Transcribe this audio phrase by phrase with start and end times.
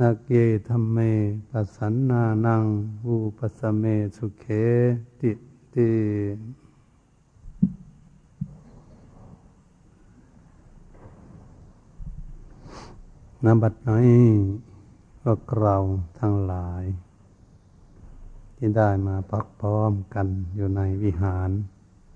[0.00, 0.30] นาเก
[0.68, 0.98] ธรรมเม
[1.50, 2.64] ปัสสันนานัง
[3.06, 3.84] อุปสเม
[4.16, 4.46] สุเข
[5.20, 5.32] ติ
[5.74, 5.90] ติ
[13.44, 14.08] นบัดน้อย
[15.22, 15.76] พวกเรา
[16.18, 16.84] ทั้งหลาย
[18.56, 21.50] ที่ได้มาปักพร้อมกันอยู่ในวิหาร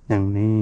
[0.09, 0.59] อย่างนี้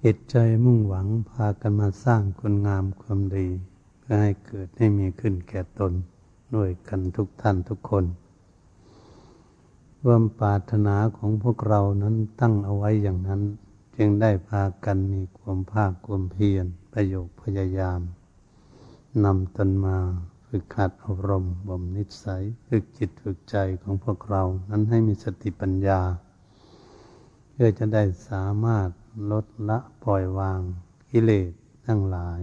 [0.00, 3.48] เหตุใจมุ่งหวังพากันมาสร้างคุณงามความดี
[4.22, 5.92] ให้เกิดให้มีขึ้นแก่ตน
[6.54, 8.04] ด้วยกันทุกท่านทุกคน
[10.02, 13.42] ความปรารถนาของพวกเรานั้นตั้งเอาไว้อย่างนั้น
[13.96, 18.00] จึงได้พากันมีความภาคความเพียรประโยคพยายาม
[19.24, 19.96] นำตนมา
[20.46, 26.00] ฝึกขัดอบรมบ่มนิสัยฝึกจิตฝึกใจของพวกเรานั้นให้มีสติปัญญา
[27.52, 28.88] เพื่อจะได้สามารถ
[29.30, 30.60] ลดละปล่อยวาง
[31.10, 31.52] กิเลส
[31.86, 32.40] ทั้งหลาย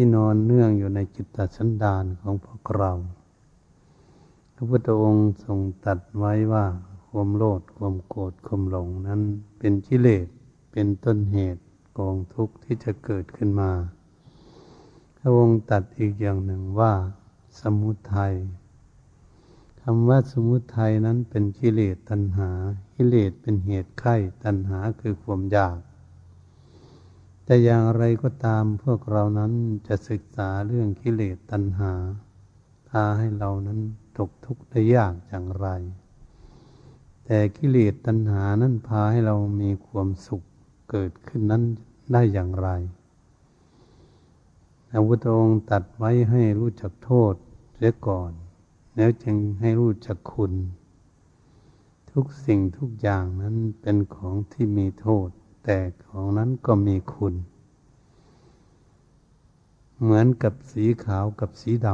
[0.00, 2.92] ที่นอนเนื่องอยู่ในจิตตสันดานของพวกเรา
[4.54, 6.66] พระพุทธองค์ทรงตัดไว้ว่า
[7.08, 9.20] ความโลภความโกรธความหลงนั้น
[9.58, 10.26] เป็นกิเลส
[10.72, 11.62] เป็นต้นเหตุ
[11.98, 13.70] กองทุกข์ที่จะเกิดขึ้นมา
[15.18, 16.92] พระองค์ตัดอีกอย่างหนึ่งว่า
[17.60, 18.34] สมุทัย
[19.80, 22.50] คำว่าสมุทัยนั้นเป็นกิเลสตัณหา
[22.94, 25.78] กิเลสเป็นเหตุไข้ตัณหาคือความอยาก
[27.50, 29.52] แต่อย่างไรก็ตามพวกเรานั้น
[29.86, 31.92] จะศึกษาเรื่องกิเลสตัณหา
[32.88, 33.80] พาให้เรานั้น
[34.18, 35.68] ตกทุกข์ได้ยากอย่างไร
[37.24, 40.42] แต่กิเลสตัณหานั้นพาให้เรามีความสุข
[40.90, 41.62] เกิดขึ้นนั้น
[42.12, 42.68] ได้อย่างไร
[44.90, 47.34] พระพุทธองค์ตัดไว้ให้รู้จักโทษ
[47.74, 48.32] เสียก่อน
[48.96, 50.52] แล้วจึงให้รู้จักคุณ
[52.10, 55.30] ทุกสิ่งทุกอย่างนั้นเป็นของที่มีโทษ
[55.70, 57.34] แต่ของนั้นก็มีคุณ
[60.00, 61.88] เหมือนกับสีขาวกับสีด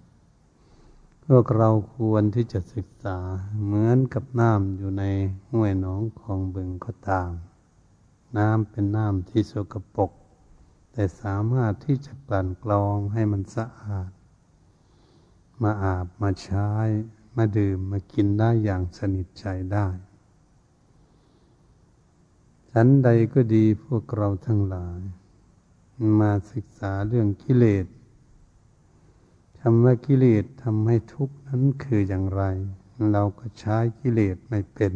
[0.00, 3.18] ำพวกเราควรที่จะศึกษา
[3.64, 5.04] เหมือนกับน้ำอยู่ใน
[5.50, 7.30] ห้วยหนองของบึงก็ตาม
[8.38, 10.10] น้ำเป็นน้ำที่สกปรก
[10.92, 14.10] แต่สามารถที่จะกลั่นกรองให้มันสะอาด
[15.62, 16.68] มาอาบมาใช้
[17.36, 19.88] มาดื่มมากินได้อย่างสนิทใจได้
[22.78, 25.00] ฉันใดก็ดีพวกเราทั้งหลาย
[26.20, 27.86] มาศึกษาเรื่องกิเลส
[29.60, 32.42] คำว่ากิเลสทำให้ทุกข์นั้นคืออย่างไร
[33.12, 34.92] เราก็ใช้กิเลสไม่เป็น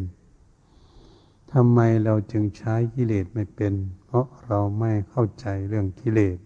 [1.53, 3.73] ทำไมเราจึงใช้กิเลสไม่เป็น
[4.05, 6.37] เพราะเราไม่เข้าใจเรื่องกิเลส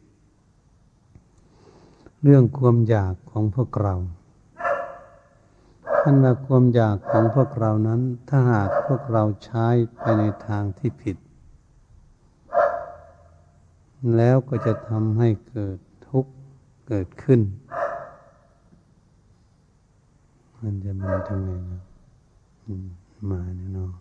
[2.24, 3.95] เรื่องความอยากของพวกเรา
[6.01, 9.68] ท่านว่าความอยากของพวกเรานั้น ถ้าหากพวกเราใช้
[10.00, 11.18] ไปในทางที่ผิด
[14.16, 15.78] แล้วก็จะทำให้เกิด
[16.08, 16.32] ทุกข์
[16.88, 17.42] เกิดขึ้น
[20.62, 21.82] มันจะมีทำไงนะ
[23.30, 23.92] มาเนี่ยเนาะ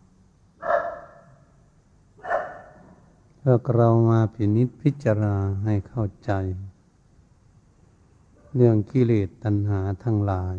[3.42, 6.32] พวกเรามาพินิจพิจารณาให้เข้าใจ
[8.54, 10.56] เรื่องกิเลสตัณหาทั้งหลาย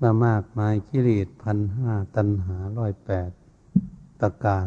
[0.00, 3.30] มามากมายกิเลสพันห้าตัณหาร้อยแปด
[4.20, 4.66] ประการ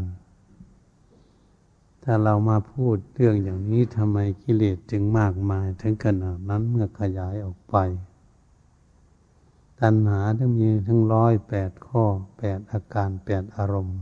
[2.03, 7.75] ถ้าเรามาพูดเรื่องอย่างนี้ทำไมกิเลสจึงมากมายถึงขนาดนั้นเมื่อขยายออกไป
[9.79, 12.03] ตัณหาทั้งมีทั้งร้อยแปดข้อ
[12.38, 14.00] แปดอาการแปดอารมณ์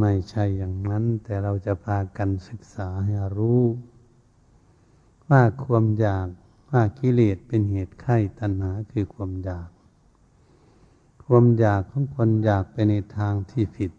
[0.00, 3.62] ไม่ใช่อย่างนั้นแต่เราจะพากันศึกษาให้รู้
[5.28, 6.28] ว่าความอยาก
[6.70, 9.68] ว่ากิเลสเป็นเหตุไข้ตัณหาคือความอยาก
[11.24, 13.90] ความอยากของคนอยากไปในทางที่ผิด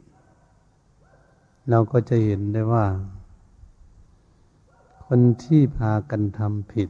[1.70, 2.86] เราก็จะเห็นได้ว่า
[5.06, 6.90] คนที่พากันทำผิด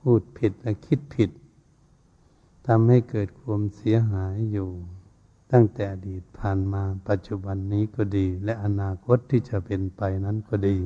[0.00, 1.30] พูดผิดและคิดผิด
[2.66, 4.70] ทำให้เกิดความเสียหายอยู่
[5.52, 10.76] ตั้งแต่อดีตผ่านมาปัจจุบันนี้ก็ดี และอนาคตที่จะเป็นไปนั้นก็ดี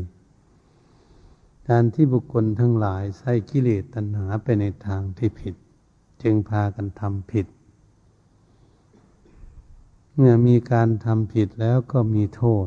[1.69, 5.55] การที่บุคคลทั้งหลายใส่กิเลสตัณหาไปในทางที่ผิด
[6.23, 7.47] จึงพากันทำผิด
[10.17, 12.67] เมื่อมีการทำผิดแล้วก็มีโทษ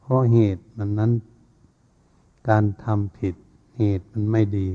[0.00, 1.12] เพราะเหตุมันนั้น
[2.48, 3.34] การทำผิด
[3.76, 4.70] เหตุมันไม่ดี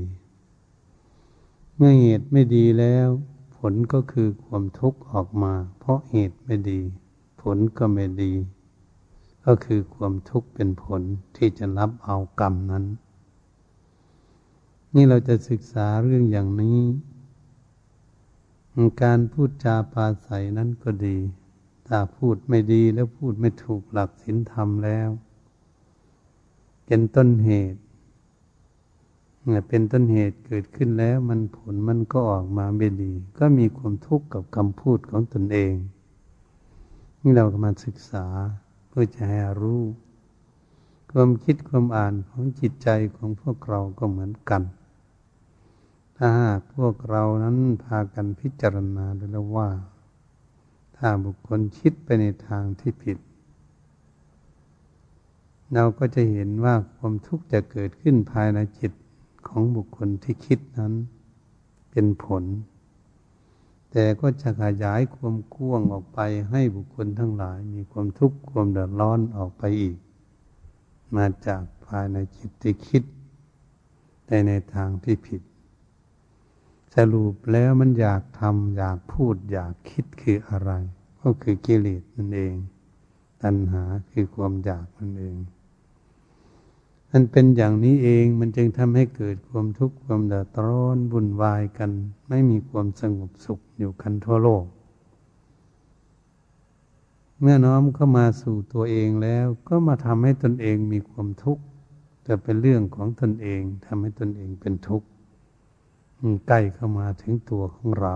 [1.76, 3.08] เมื่อเหตุไม่ดีแล้ว
[3.56, 6.80] ผลก็คือความทุกข์ออกมา เพราะเหตุไม่ดี
[7.42, 8.32] ผลก็ไม่ดี
[9.46, 11.02] ก็คือความทุกข์เป็นผล
[11.36, 12.84] ที่จะรับเอากรรมนั้น
[14.94, 16.78] นี่เราจะศึกษาเรื่องอย่างนี้
[19.02, 21.16] การพูดจาปาศัยนั้นก็ดี
[21.94, 25.08] ถ้าพูดไม่ดีแล้วพูดไม่ถูกหลักศีลธรรมแล้ว
[26.86, 27.80] เป็นต้นเหตุ
[29.68, 35.74] เป็นต้นเหตุเกิดขึ้นแล้ว มันผลมันก็ออกมาไม่ดี ก็มีความทุกข์กับคำพูดของตนเอง
[37.20, 38.26] นี่เราก็มาศึกษา
[38.88, 39.82] เพื่อจะให้รู้
[41.10, 44.62] ความคิดความอ่านของจิตใจของพวกเราก็เหมือนกัน
[46.16, 49.68] ถ้าหากพวกเรานั้นพากันพิจารณาดูแล้วว่า
[51.04, 53.18] ถ้าบุคคลคิดไปในทางที่ผิด
[55.74, 58.92] เราก็จะเห็นว่าความทุกข์จะเกิดขึ้นภายในจิต
[59.48, 60.92] ของบุคคลที่คิดนั้น
[61.90, 62.44] เป็นผล
[63.90, 66.20] แต่ก็จะขยายความกว้างออกไป
[66.50, 69.96] ให้บุคคลทั้งหลาย มีความทุกข์ความเดือดร้อนออกไปอีก
[71.16, 73.02] มาจากภายในจิตที่คิด
[74.26, 75.42] แต่ในทางที่ผิด
[76.94, 80.70] สรุปแล้วมันอยากทำอยากพูดอยากคิดคืออะไร
[81.22, 82.54] ก็คือกิเลสนั่นเอง
[83.42, 85.36] ตัณหาคือความอยากนั่นเอง
[87.10, 91.90] มันเป็นอย่างนี้เองมันจึงทำให้เกิดความทุกข์ความเดือดร้อนบุญวายกัน
[92.28, 94.64] ไม่มีความสงบสุขอยู่กันทั่วโลก
[97.40, 101.62] เมื่อน้อมเข้ามาสู่ตัวเองแล้วก็มาทำให้ตนเองมีความทุกข์
[102.26, 105.06] จะเป็นเรื่องของตนเองทำให้ตนเองเป็นทุกข์
[106.46, 108.14] ใกล้เข้ามาถึงตัวของเรา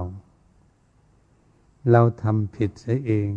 [1.91, 3.31] เราทำผิดเสียเอง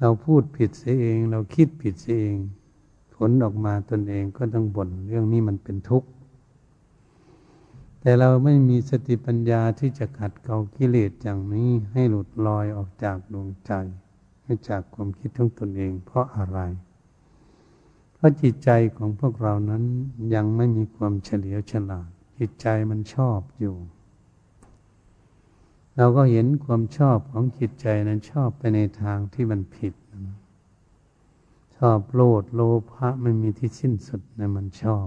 [0.00, 2.36] เราพูดผิดเสียเอง เราคิดผิดเสียเอง
[3.14, 6.08] ผลออกมาตนเองก็ต้องบ่นเรื่องนี้มันเป็นทุกข์
[8.00, 13.72] แต่เราไม่มีสติปัญญาที่จะขัดเกลากิเลสอย่างนี้ให้หลุดลอยออกจากดวงใจ
[14.44, 16.58] ให้จากความคิดของตนเอง เพราะอะไร
[18.14, 19.82] เพราะจิตใจของพวกเรานั้น
[20.34, 23.76] ยังไม่มีความเฉลียวฉลาด จิตใจมันชอบอยู่
[25.96, 29.94] เราก็เห็นความชอบของจิตใจนั้นชอบไปในทางที่มันผิด
[31.76, 32.60] ชอบโลดโล
[32.92, 35.06] ภะไม่มีที่สิ้นสุดในมันชอบ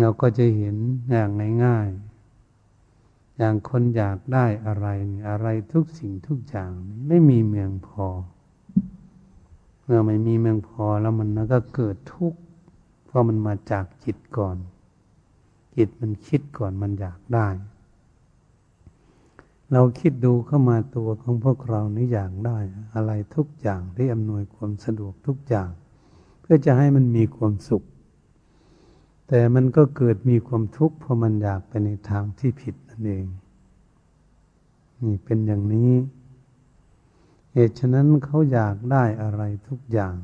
[0.00, 0.76] เราก็จะเห็น
[1.10, 1.30] อย่าง
[1.64, 4.86] ง่ายๆ อย่างคนอยากได้อะไร
[5.28, 6.70] อะไรทุกสิ่งทุกอย่าง
[7.08, 8.06] ไม่มีเมืองพอ
[9.84, 12.38] เมื่อไม่มีเมืองพอแล้วมันก็เกิดทุกข์
[13.06, 14.56] เพราะมันมาจากจิตก่อน
[15.76, 17.48] จิตมันคิดก่อนมันอยากได้
[19.72, 22.58] เราคิดดูเข้ามาตัวของพวกเรานี่อยากได้
[22.94, 25.70] อะไรทุกอย่างที่อำนวยความสะดวกทุกอย่าง
[26.40, 27.84] เพื่อจะให้มันมีความสุข
[29.28, 33.26] แต่มันก็เกิดมีความทุกข์เพราะมันอยากไปในทางที่ผิดนั่นเอง
[35.04, 35.92] นี่เป็นอย่างนี้
[37.52, 40.14] เหตุฉะนั้นเขาอยากได้อะไรทุกอย่าง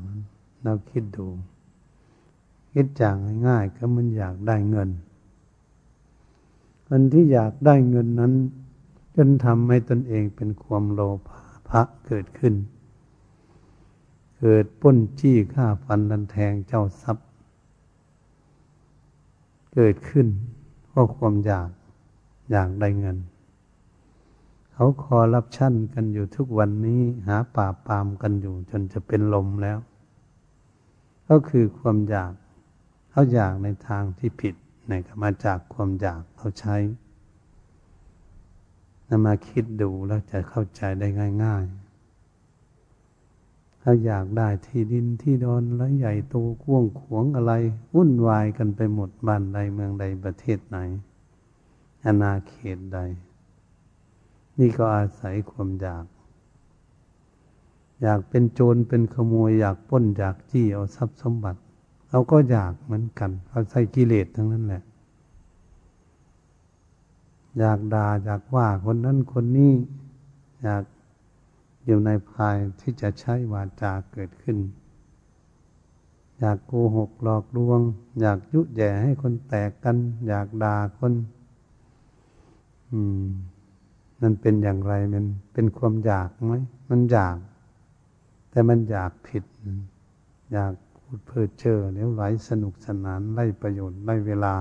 [0.63, 1.27] เราคิดดู
[2.73, 3.15] คิดอย่าง
[3.47, 4.89] ง่ายๆก็มันอยากได้เงิน
[6.93, 8.33] คนที่อยากได้เงินนั้น
[9.15, 11.01] จนทำให้ตนเองเป็นความโล
[11.69, 12.53] ภะเกิดขึ้น
[14.39, 17.27] เกิดป้นจี้ฆ่าฟันดันแทงเจ้าทรัพย์
[19.73, 20.27] เกิดขึ้น
[20.87, 21.69] เพราะความอยาก
[22.51, 23.17] อยากได้เงิน
[24.73, 29.77] เขาคอรับชั่นกันอยู่ทุกวันนี้หาป่าปามกันอยู่ จนจะเป็นลมแล้ว
[31.29, 32.33] ก็คือความอยาก
[33.11, 34.55] เขาอยากในทางที่ผิด
[34.87, 36.75] ในก็มาจากความอยากเขาใช้
[39.09, 41.07] นำมาคิดดูแล้วจะเข้าใจได้
[41.43, 41.81] ง่ายๆ
[43.81, 47.53] ถ้าอยากได้ที่ดินที่ดอนแล้วใหญ่โตกว้างขวงอะไร
[47.95, 50.77] วุ่นวายกันไปหมดบ้านใดเมืองใดประเทศไหน
[52.05, 52.99] อาณาเขตใด
[54.59, 56.05] นี่ก็อาศัยความอยาก
[58.01, 61.61] อยากเป็นโจรเป็นขโมยอยากป้นอยากจี้เอาทรัพย์สมบัติ
[62.11, 64.83] เราก็อยากเหมือนกันเอาใส่กิเลสทั้งนั้นแหละ
[67.59, 69.73] อยากด่าอยากว่าคนนั้นคนนี้
[70.63, 70.83] อยาก
[71.85, 74.57] อยู่ในภายที่จะใช้วาจาเกิดขึ้น
[76.39, 77.79] อยากโกหกหลอกลวง
[78.21, 81.13] อยากยุแย่ให้คนแตกกัน อยากด่าคน
[82.91, 83.25] อืม
[84.21, 86.53] นั่นเป็นอย่างไรมันเป็นความอยากไหม
[86.89, 87.37] มันอยาก
[88.51, 89.43] แต่มันอยากผิด
[90.53, 90.73] อยาก
[91.17, 94.55] ดเพ้อเจ้อเลี้ยวไหลสนุกสนานไล่ประโยชน์ไล่เวลา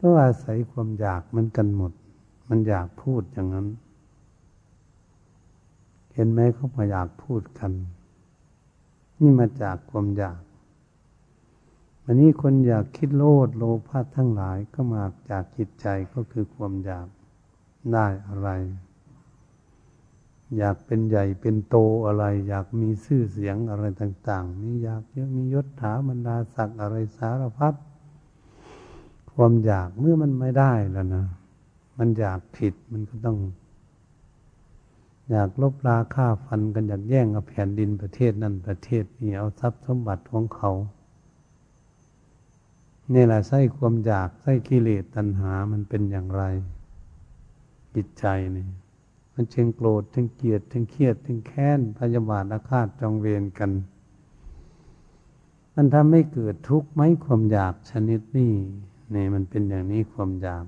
[0.00, 1.92] ก็อาศัยความอยากมันกันหมด
[2.48, 3.66] มันอยากพูดอย่างนั้น
[6.14, 7.72] เห็นไหมเขาพยอยากพูดกัน
[9.18, 10.40] นี่มาจากความอยาก
[12.04, 17.06] อันนี้คนอยากคิดโลดโลภะทั้งหลายก็มาจากจิตใจก็คือความอยาก
[17.92, 18.48] ได้อะไร
[20.58, 27.74] อยากเป็นใหญ่เป็นโตอะไร อยากมีชื่อเสียงอะไรต่างๆมีอยากเยอะมียศถาบรรดาศักดิ์อะไรสารพัด
[29.32, 31.24] ความอยากเมื่อมันไม่ได้แล้วนะ
[31.98, 33.38] มันอยากผิดมันก็ต้อง
[35.30, 40.72] อยากลบลาฆ่าฟันกันอยากแย่งเอาแผ่นดินประเทศนั่นประเทศนี้เอาทรัพย์สมบัติของเขา
[43.14, 46.42] นี่แหละไส้ความอยากไส้กิเลสตัณหามันเป็นอย่างไร
[47.94, 48.66] จิตใจนี่
[49.42, 53.70] มันเชิงโกรธทั้งเกลียดทั้งเครียดทั้งแค้นพยาบาทอาฆาตจองเวรกัน
[55.74, 58.52] มันทำให้เกิดทุกข์ไหมความอยากชนิดนี้
[59.14, 60.64] นี่มันเป็นอย่างนี้ความอยาก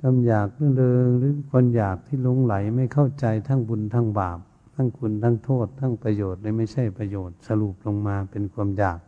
[0.00, 4.38] ความอยากเรื่องเริงหรือคนอยากที่หลงไหลไม่เข้าใจทั้งบุญทั้งบาป
[4.74, 8.98] ทั้งคุณทั้งโทษ ทั้งประโยชน์และไม่ใช่ประโยชน์สรุปลงมาเป็นความอยาก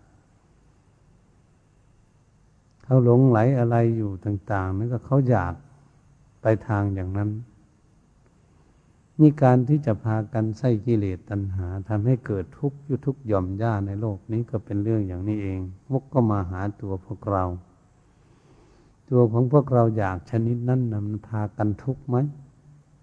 [2.85, 5.55] เขาหลงไหลอะไรอยู่ต่างๆนั่นก็เขาอยาก
[6.43, 7.31] ไปทางอย่างนั้น
[9.21, 17.45] นี่การที่จะพากันใส่กิเลสตัณหาทำให้เกิดทุกข์ยุทุกหย่อมย่าในโลกนี้ก็เป็นเรื่องอย่างนี้เอง พวกก็มาหาตัวพวกเรา
[19.11, 22.17] ตัวของพวกเราอยากชนิดนั้นนะมันพากันทุกข์ไหม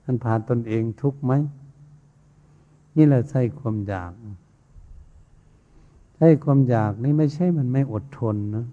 [0.06, 1.34] มันพาตนเองทุกข์ไหม
[2.96, 4.12] นี่แหละใช่ความอยาก
[6.18, 8.66] ใช่ความอยากนี่ไม่ใช่มันไม่อดทนนะ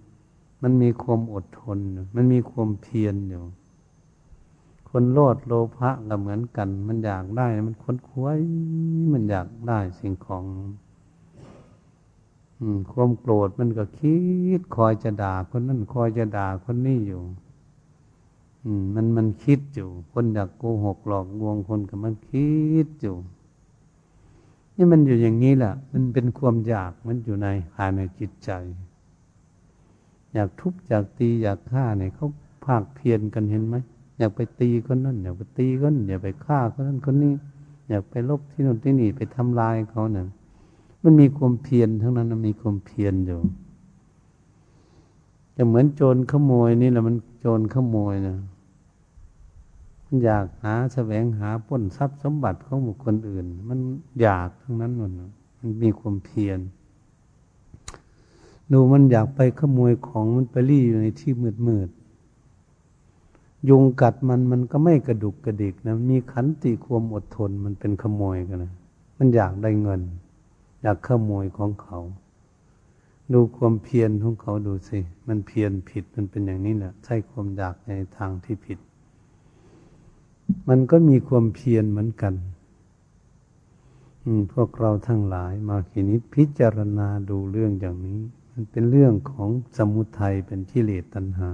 [0.62, 1.78] มันมีความอดทน
[2.16, 3.42] มันมีความเพียรอยู่
[4.98, 8.40] คนโลดโลภะก็เหมือนกัน มันอยากได้ มันค้นคว้ย
[9.12, 10.44] มันอยากได้สิ่งของ
[12.60, 14.16] อืมความโกรธมันก็คิ
[14.58, 17.22] ด คอยจะด่าคนนั้นคอยจะด่าคนนี้อยู่
[18.64, 22.48] อืมันมันคิดอยู่ คนอยากโกหกหลอกลวงคนกับมันคิ
[22.86, 23.16] ดอยู่
[24.76, 28.50] นี่มันอยู่อย่างนี้แหละ มันเป็นความอยากมันอยู่ในภายในจิตใจ
[30.34, 32.28] อยากทุบอยากตีอยากฆ่าเนี่ยเขา
[32.64, 33.76] ภาคเพียรกันเห็นไหม
[34.18, 37.34] อยากไปตีคนนั้นอยากไปตีคนอยากไปฆ่าคนนั้นคนนี้
[37.88, 40.26] อยากไปลบที่นู่นที่นี่ไปทำลายเขาเนี่ย
[41.02, 43.40] มันมีความเพียรทั้งนั้นมันมีความเพียรอยู่
[45.56, 48.36] จะเหมือนโจรขโมยนี่แหละมันโจรขโมยนะ
[50.04, 53.78] มันอยากหาแสวงหาป้นทรัพย์สมบัติของบุคคลอื่น มัน
[54.20, 55.12] อยากทั้งนั้นมัน
[55.58, 56.58] มันมีความเพียร
[58.72, 61.88] ดูมันอยากไปขโมยของมันไปรี่อยู่ในที่มืดมืด
[63.68, 68.72] ยุงกัดมันมันก็ไม่กระดุกกระดิกนะมีขันติความอดทนมันเป็นขโมยกันนะ
[69.18, 70.00] มันอยากได้เงิน
[70.82, 71.98] อยากขโมยของเขา
[73.32, 74.98] ดูความเพียรของเขาดูสิ
[75.28, 78.78] มันเพียรผิดมันเป็นอย่างนี้แหละใช่ความอยากในทางที่ผิด
[80.68, 82.34] มันก็มีความเพียรเหมือนกัน
[84.52, 88.20] พวกเราทั้งหลายมาขีนิพิจารณาดูเรื่องอย่างนี้
[88.52, 91.50] มันเป็นเรื่องของสมุทัยเป็นกิเลสตัณหา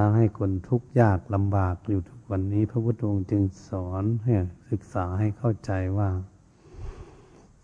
[0.00, 4.34] าให้คนทุกข์ยากลำบากอยู่ทุกวันนี้ พระพุทธองค์จึงสอนให้
[4.70, 6.10] ศึกษาให้เข้าใจว่า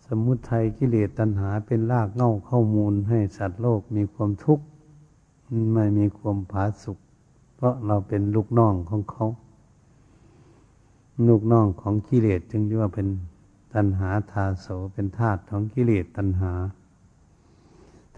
[0.05, 4.65] สมุทัยกิเลสตัณหาเป็นรากเง่าข้ามูลให้สัตว์โลกมีความทุกข์
[5.73, 6.97] ไม่มีความผาสุก
[7.55, 9.25] เพราะเราเป็นลูกน้องของเขา
[11.27, 13.07] ลูกน้องของกิเลสจึงเรียกว่าเป็น
[13.73, 16.53] ตัณหาทาโสเป็นธาตุของกิเลสตัณหา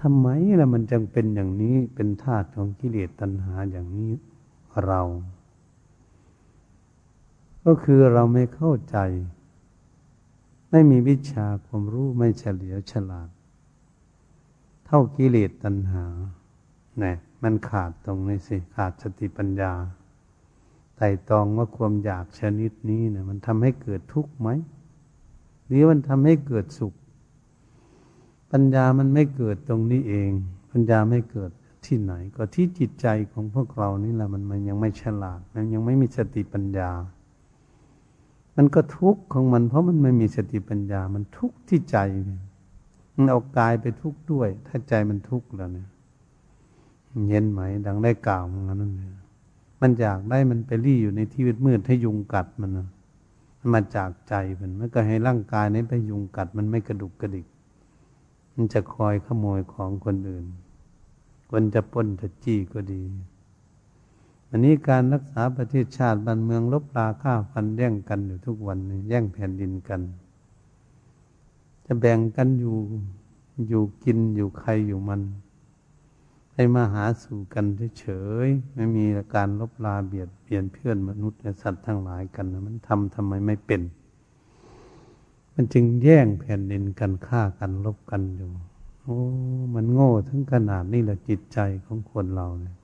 [0.01, 0.27] ทำไม
[0.59, 4.13] ล่ะมันจึงเป็นอย่างนี้เป็นธาตุของกิเลสตัณหาอย่างนี้
[4.85, 5.01] เรา
[7.65, 8.97] ก็คือเราไม่เข้าใจ
[10.71, 13.29] ไม่มีวิชาความรู้ไม่เฉลียวฉลาด
[14.85, 16.05] เท่ากิเลสตัณหา
[16.99, 19.73] เนี่ยมันขาดตรงนี้สิขาดสติปัญญา
[20.95, 24.49] ไต่ตองว่าความอยากชนิดนี้เนี่ยมันทำให้เกิดทุกข์ไหม
[25.65, 26.93] หรือมันทำให้เกิดสุข
[28.51, 30.31] ปัญญามันไม่เกิดตรงนี้เอง
[30.71, 31.51] ปัญญาไม่เกิด
[31.85, 36.89] ที่ไหน ก็ที่จิตใจของพวกเรานี่แหละมันมันยังไม่ฉลาดมันยังไม่มีสติปัญญา
[38.57, 41.97] มันก็ทุกข์ของมัน เพราะมันไม่มีสติปัญญา มันทุกข์ที่ใจ
[43.15, 45.87] มันเอากายไปทุกข์ด้วย ถ้าใจมันทุกข์แล้วเนี่ย
[47.27, 49.11] เย็นไหม ดังได้กล่าวมานั่นเลย
[49.81, 52.87] มันอยากได้มันไปรี่อยู่ในที่มืดให้ยุงกัดมันนะ
[53.57, 57.47] มันมาจากใจมันมันก็ให้ร่างกายนี้ไปยุงกัด มันไม่กระดุกกระดิก
[58.63, 60.45] มันจะคอยขโมยของคนอื่น
[61.51, 63.03] คนจะป้นจะจี้ก็ดี
[64.49, 68.77] อันนี้การรักษาประเทศชาติบ้านเมืองลบลาฆ่าฟันแย่งกันอยู่ทุกวัน
[69.09, 70.01] แย่งแผ่นดินกัน
[71.85, 72.75] จะแบ่งกันอยู่
[73.67, 75.21] อยู่กินอยู่ใครอยู่มัน
[76.53, 77.65] ให้มาหาสู่กัน
[77.99, 78.05] เฉ
[78.45, 83.81] ยๆไม่มีการลบลาเบียดเบียนเพื่อนมนุษย์และสัตว์ทั้งหลายกันมันทำทำไมไม่เป็น
[85.53, 88.51] มันจึงแย่งแผ่นดินกันฆ่ากันลบกันอยู่
[89.01, 89.19] โอ้
[89.73, 92.75] มันโง่ถึงขนาดนี้แหละจิตใจของคนเราเนี่ย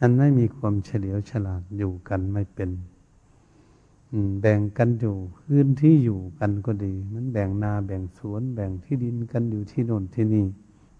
[0.00, 2.70] อันไม่มีความเฉลียวฉลาดอยู่กันไม่เป็น
[4.40, 10.46] แบ่งกันอยู่พื้นที่อยู่กันก็ดี มันแบ่งนาแบ่งสวน แบ่งที่ดินกันอยู่ที่โน่นที่นี่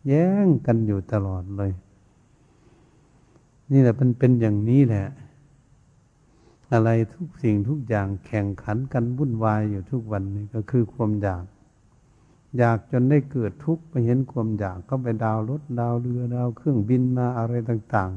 [0.07, 1.73] แย่งกันอยู่ตลอดเลย
[3.71, 5.07] นี่แหละมันเป็นอย่างนี้แหละ
[6.73, 11.45] อะไรทุกสิ่งทุกอย่างแข่งขันกันวุ่นวายอยู่ทุกวันนี้ก็คือความอยาก
[12.59, 18.11] อยากจนได้เกิดทุกข์ไปเห็นความอยากก็ไปดาวรถดาวเรือดาวเครื่องบินมาอะไรต่าง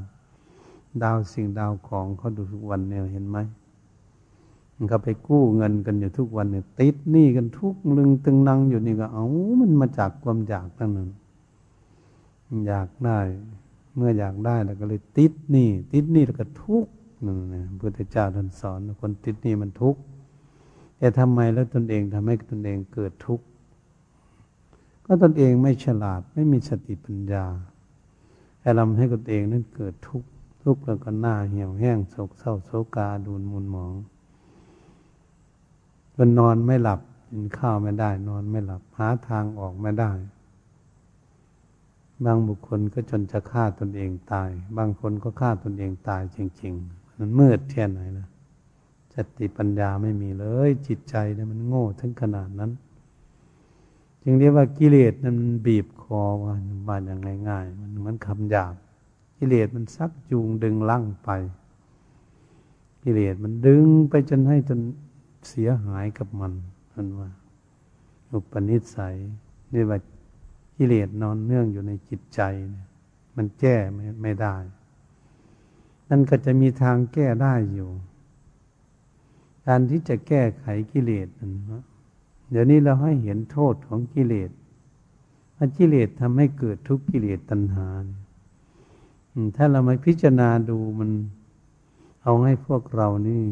[0.49, 3.37] ๆ ดาวสิ่งดาวของเขาดูทุกวันเนี่ยเห็นไหม
[4.89, 9.25] เขาไปกู้เงินกันอยู่ทุกวันเนี่ยติดหนี้กันทุกลึงตึงนังอยู่นี่ก็เอา
[9.59, 11.09] มันมาจากความอยากทั้งนั้น
[12.67, 13.19] อยากได้
[13.95, 16.91] เมื่ออยากได้แล้วก็เลยติดหนี้ติดหนี้แล้วก็ทุกข์
[17.25, 20.01] นั่นนะพุทธเจ้าท่านสอน คนติดหนี้มันทุกข์
[20.97, 23.45] แต่ทำไมแล้วตนเองทำให้ตนเองเกิดทุกข์
[25.05, 27.45] ก็ตนเองไม่ฉลาดไม่มีสติปัญญา
[28.59, 30.27] แต่ทำให้ตนเองนั้นเกิดทุกข์
[30.63, 33.93] ทุกข์แล้วก็หน้าเหี่ยวแห้งโศกเศร้าโศกาดูนมุนหมอง
[36.15, 36.99] จนนอนไม่หลับ
[37.31, 40.11] กินข้าวไม่ได้ นอนไม่หลับหาทางออกไม่ได้
[42.25, 48.27] บางบุคคลก็จนจะฆ่าตนเองตาย บางคนก็ฆ่าตนเองตายจริง ๆ มันมืดแค่ไหนนะ
[49.13, 52.71] สติปัญญาไม่มีเลย จิตใจเนี่ยมันโง่ถึงขนาดนั้น
[54.23, 56.55] จึงเรียกว่ากิเลสนั้นบีบคอว่า
[56.87, 58.75] ว่าอย่างง่ายๆมันมือนคำหยาบ
[59.37, 61.29] กิเลสมันซักจูงดึงลั่งไป
[63.03, 64.79] กิเลสมันดึงไปจนให้จน
[65.47, 66.53] เสียหายกับมัน
[66.93, 67.29] นันว่า
[68.31, 69.15] อุปนิสัย
[69.73, 69.97] นี่ว่า
[70.77, 72.85] กิเลสนอนเนื่องอยู่ในจิตใจเนี่ย
[73.35, 73.75] มันแก้
[74.21, 74.55] ไม่ได้
[76.09, 77.89] นั่นก็จะมีทางแก้ได้อยู่
[79.67, 81.53] การที่จะแก้ไขกิเลสนั้น
[82.49, 84.51] เดี๋ยวนี้เราให้เห็นโทษของกิเลส
[85.55, 87.87] ว่ากิเลสทำให้เกิดทุกกิเลสตัณหา
[89.55, 91.09] ถ้าเรามาพิจารณาดูมัน
[92.23, 93.43] เอาให้พวกเรานี่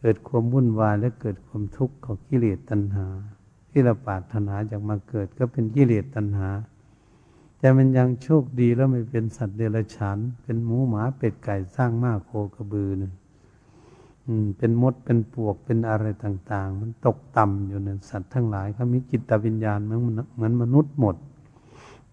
[0.00, 3.06] เกิดความวุ่นวายและเกิดความทุกข์ของกิเลสตัณหา
[3.70, 6.48] ที่เราปรารถนาจากมาเกิดก็เป็นกิเลสตัณหา
[7.58, 13.12] แต่มันยังโชคดีแล้วไม่เป็นสัตว์เดรัจฉาน เป็นหมูหมาเป็ดไก่สร้างมากโคกระบือเนี่ย
[14.58, 20.00] เป็นมดเป็นปวกเป็นอะไรต่าง ๆ มันตกต่ำอยู่ในสัตว์ทั้งหลายเขามีจิตวิญญาณเหมือน
[20.34, 21.16] เหมือนมนุษย์หมด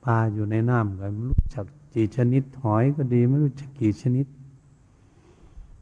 [0.04, 4.26] ปลาอยู่ในน้ำก็ไม่รู้จักกี่ชนิดหอยก็ดีไม่รู้จักกี่ชนิด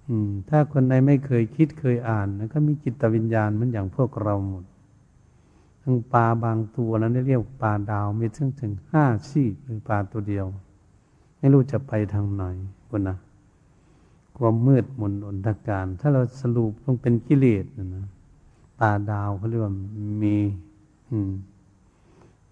[0.07, 4.63] อืม ถ้าคนใดไม่เคยคิดเคยอ่านนะก็มีจิตวิญญาณเหมือนอย่างพวกเราหมด
[5.83, 10.45] ทั้งปลาบางตัวนั้นเรียกปลาดาวมีถึงถึงห้าซี่หรือปลาตัวเดียว
[11.37, 12.43] ไม่รู้จะไปทางไหน
[12.89, 13.17] คนนะ
[14.37, 18.05] ความมืดมนอนทการ ถ้าเราสรุปต้องเป็นกิเลสนะนะ
[18.79, 19.73] ปลาดาวเขาเรียกว่า
[20.23, 20.35] มี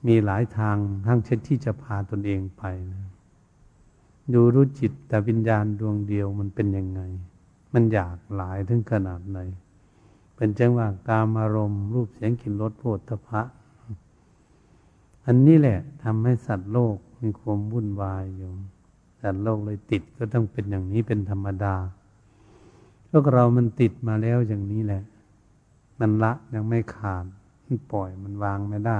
[0.07, 2.63] มีหลายทางทั้งเช่นที่จะพาตนเองไป
[2.93, 3.03] นะ
[4.33, 7.01] ดูรู้จิตแต่วิญญาณดวงเดียวมันเป็นยังไง
[7.73, 9.39] มันอยากหลายถึงขนาดไหน
[10.41, 13.41] เป็นจังหว่าการอารมณ์ รูปเสียงกลิ่นรสโผฏฐพะ
[15.25, 18.51] อันนี้แหละทำให้สัตว์โลกมีความวุ่นวายอยู่
[19.21, 21.75] สัตว์โลกเลยติดก็ต้องเป็นอย่างนี้เป็นธรรมดา
[23.09, 25.03] พวกเรามันติดมาแล้วอย่างนี้แหละ
[25.99, 27.25] มันละยังไม่ขาด
[27.65, 28.99] มันปล่อยมันวางไม่ได้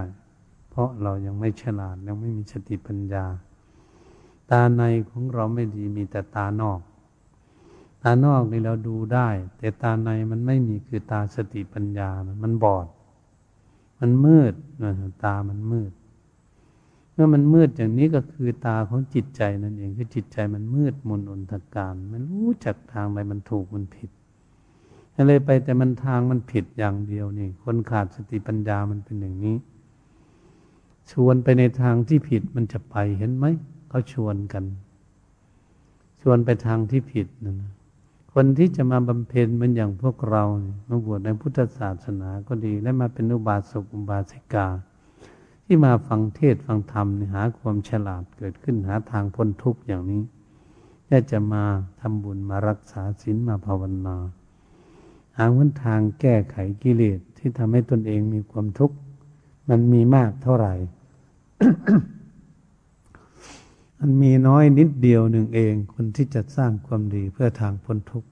[0.70, 3.26] เพราะเรายังไม่ฉลาดยังไม่มีสติปัญญา
[4.52, 6.80] ตาในของเราไม่ดีมีแต่ตานอก
[8.02, 12.10] ตานอกนี่เราดูได้ แต่ตาในมันไม่มีคือตาสติปัญญา
[12.44, 12.88] มันบอด
[14.00, 14.54] มันมืด
[15.24, 15.92] ตามันมืด
[17.14, 24.10] เมื่อมันมืดอย่างนี้ก็คือตาของจิตใจนั่นเองคือจิตใจมันมืดมนอนทการ มันรู้จักทางไปมันถูกมันผิด
[25.16, 29.56] อะไรไปแต่มันทางมันผิดอย่างเดียวนี่ คนขาดสติปัญญามันเป็นอย่างนี้
[31.12, 33.46] ชวนไปในทางที่ผิดมันจะไปเห็นไหม
[33.90, 34.64] เขาชวนกัน
[36.22, 37.72] ชวนไปทางที่ผิดนั่นนะ
[38.34, 40.44] คนที่จะมาบำเพ็ญเหมือนอย่างพวกเรา
[40.90, 44.68] มาบวชในพุทธศาสนาก็ดี และมาเป็นอุบาสกอุบาสิกา
[45.66, 51.64] ที่มาฟังเทศฟังธรรมหาความฉลาดเกิดขึ้นหาทางพ้นทุกข์อย่างนี้่จะมา
[52.00, 54.18] ทำบุญมารักษาศีลมาภาวนา
[55.38, 58.96] หาวันทางแก้ไขกิเลสที่ทำให้ตนเองมีความทุกข์
[59.70, 60.74] มันมีมากเท่าไหร่
[64.04, 68.30] มันมีน้อยนิดเดียวหนึ่งเอง คนที่จะสร้างความดีเพื่อทางพ้นทุกข์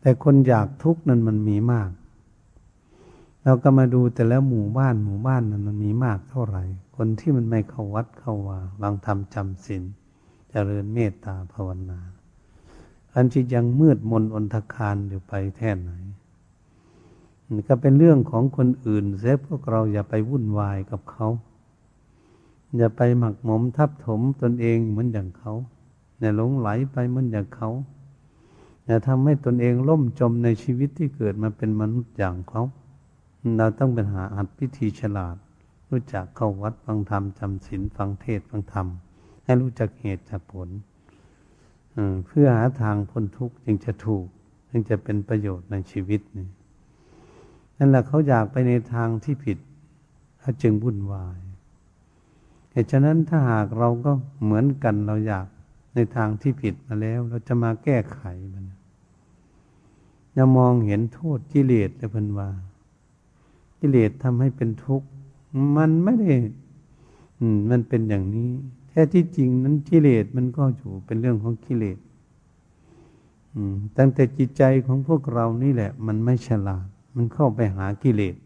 [0.00, 1.90] แต่คนอยากทุกข์นั้นมันมีมาก
[3.44, 6.64] เราก็มาดูแต่แล้วหมู่บ้านหมู่บ้านนั้นมันมีมากเท่าไหร่
[6.96, 9.82] คนที่มันไม่เข้าวัดเข้าวาบางทำจำศีล
[10.50, 12.00] เจริญเมตตาภาวนา
[13.14, 15.90] อันที่ยังมืดมนอนทคารอยู่ไปแท่ไหน
[17.68, 21.28] ก็เป็นเรื่องของคนอื่นเสียพวกเราอย่าไปวุ่นวายกับเขา
[22.76, 25.52] อย่าไปหมักหมมทับถมตนเองเหมือนอย่างเขา
[26.20, 27.70] อย่าหลงไหลไปเหมือนอย่างเขา
[28.86, 32.62] อย่าทำให้ตนเองล่มจมในชีวิตที่เกิดมาเป็นมนุษย์อย่างเขา
[33.58, 35.36] เราต้องเป็นหาอัดพิธีฉลาด
[35.90, 38.86] รู้จักเข้าวัดฟังธรรมจำศีลฟังเทศฟังธรรม
[39.44, 40.68] ให้รู้จักเหตุจากผล
[42.26, 44.26] เพื่อหาทางพ้นทุกข์จึงจะถูก
[44.68, 46.46] จึงจะเป็นประโยชน์ในชีวิตนี่
[47.78, 49.58] นั่นแหละเขาอยากไปในทางที่ผิด
[50.40, 51.38] เขาจึงวุ่นวาย
[52.72, 55.46] เหตุฉะนั้นถ้าหากเราก็เหมือนกันเราอยาก
[55.94, 58.20] ในทางที่ผิดมาแล้ว เราจะมาแก้ไข
[58.52, 58.64] มัน
[60.36, 62.48] จะมองเห็นโทษกิเลสเลยพันว่า
[63.80, 65.08] กิเลสทำให้เป็นทุกข์
[65.76, 66.32] มันไม่ได้
[67.38, 68.50] อืม มันเป็นอย่างนี้
[68.88, 71.98] แท้ที่จริงนั้นกิเลสมันก็อยู่เป็นเรื่องของกิเลส
[73.96, 78.36] ตั้งแต่จิตใจของพวกเรานี่แหละ มันไม่ฉลาด มันเข้าไปหากิเลส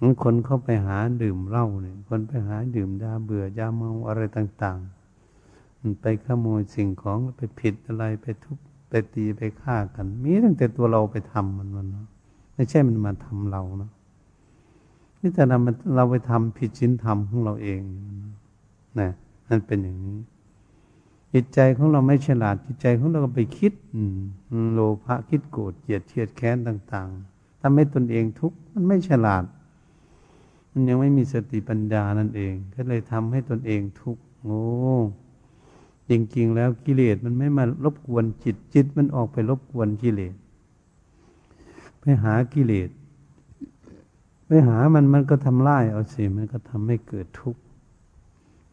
[0.00, 4.78] มันคนเข้าไปหาดื่มเหล้าเนี่ย คนไปหาดื่มยาเบื่อยาเมาอะไรต่าง
[5.32, 11.86] ๆ มันไปขโมยสิ่งของไปผิดอะไรไปทุบไปตีไปฆ่ากัน มีตั้งแต่ตัวเราไปทำมันมัน
[12.54, 13.90] ไม่ใช่มันมาทำเรานะ
[15.20, 15.58] นี่แต่เรา
[15.96, 17.80] เราไปทำผิดชิ้นธรรมของเราเอง
[19.00, 19.10] นะ
[19.48, 20.18] นั่นเป็นอย่างนี้
[21.32, 23.96] จิตใจของเราไม่ฉลาดจิตใจของเราก็ไปคิดอ
[24.72, 29.44] โลภะคิดโกรธเกลียดเทียดแค้นต่าง ๆทำให้ตนเองทุกข์มันไม่ฉลาด
[30.78, 34.66] มันยังไม่มีสติปัญญานั่นเอง ก็เลยทำให้ตนเองทุกข์โง่
[36.10, 40.34] จริงๆแล้วกิเลสมันไม่มารบกวนจิตจิตมันออกไปรบกวนกิเลส
[42.00, 42.90] ไปหากิเลส
[44.46, 47.60] ไปหามันมันก็ทำลายเอาสิมันก็ทำให้เกิดทุกข์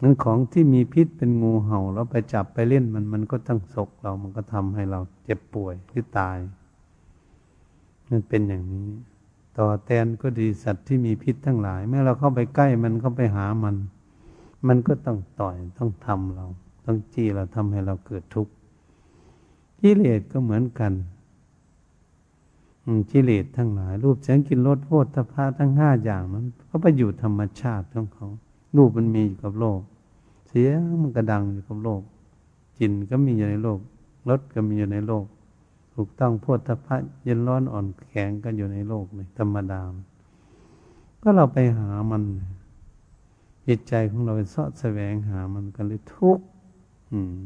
[0.02, 6.38] นั้นของที่มีพิษเป็นงูเห่าแล้วไปจับไปเล่นมันมันก็ต้องสกเรามันก็ทำให้เราเจ็บป่วยหรือตาย
[8.10, 8.90] มันเป็นอย่างนี้
[9.58, 13.76] ต่อแตนก็ดีสัตว์ที่มีพิษทั้งหลาย เมื่อเราเข้าไปใกล้มันเข้าไปหามัน
[14.68, 16.46] มันก็ต้องต่อยต้องทำเรา
[16.86, 18.54] ต้องจี้เราทำให้เราเกิดทุกข์
[19.82, 20.94] กิเลสก็เหมือนกัน
[23.12, 28.28] กิเลสทั้งหลาย รูปเสียงกินรสโพธพาทั้งห้าอย่างนั้นก็ไปอยู่ธรรมชาติของเขา
[28.78, 29.80] รูปมันมีอยู่กับโลก
[30.48, 32.02] เสียงมันกระดังอยู่กับโลก
[32.80, 33.80] กลิ่นก็มีอยู่ในโลก
[34.30, 35.26] รสก็มีอยู่ในโลก
[35.94, 39.82] ถูกต้องพวดทพะเย็นร้อนอ่อนแข็งกันอยู่ในโลกเลยธรรมดา
[41.22, 42.24] ก็เราไปหามัน
[43.68, 46.46] จิตใจของเราไปเสาะแสวงหามันกันเลยทุกข์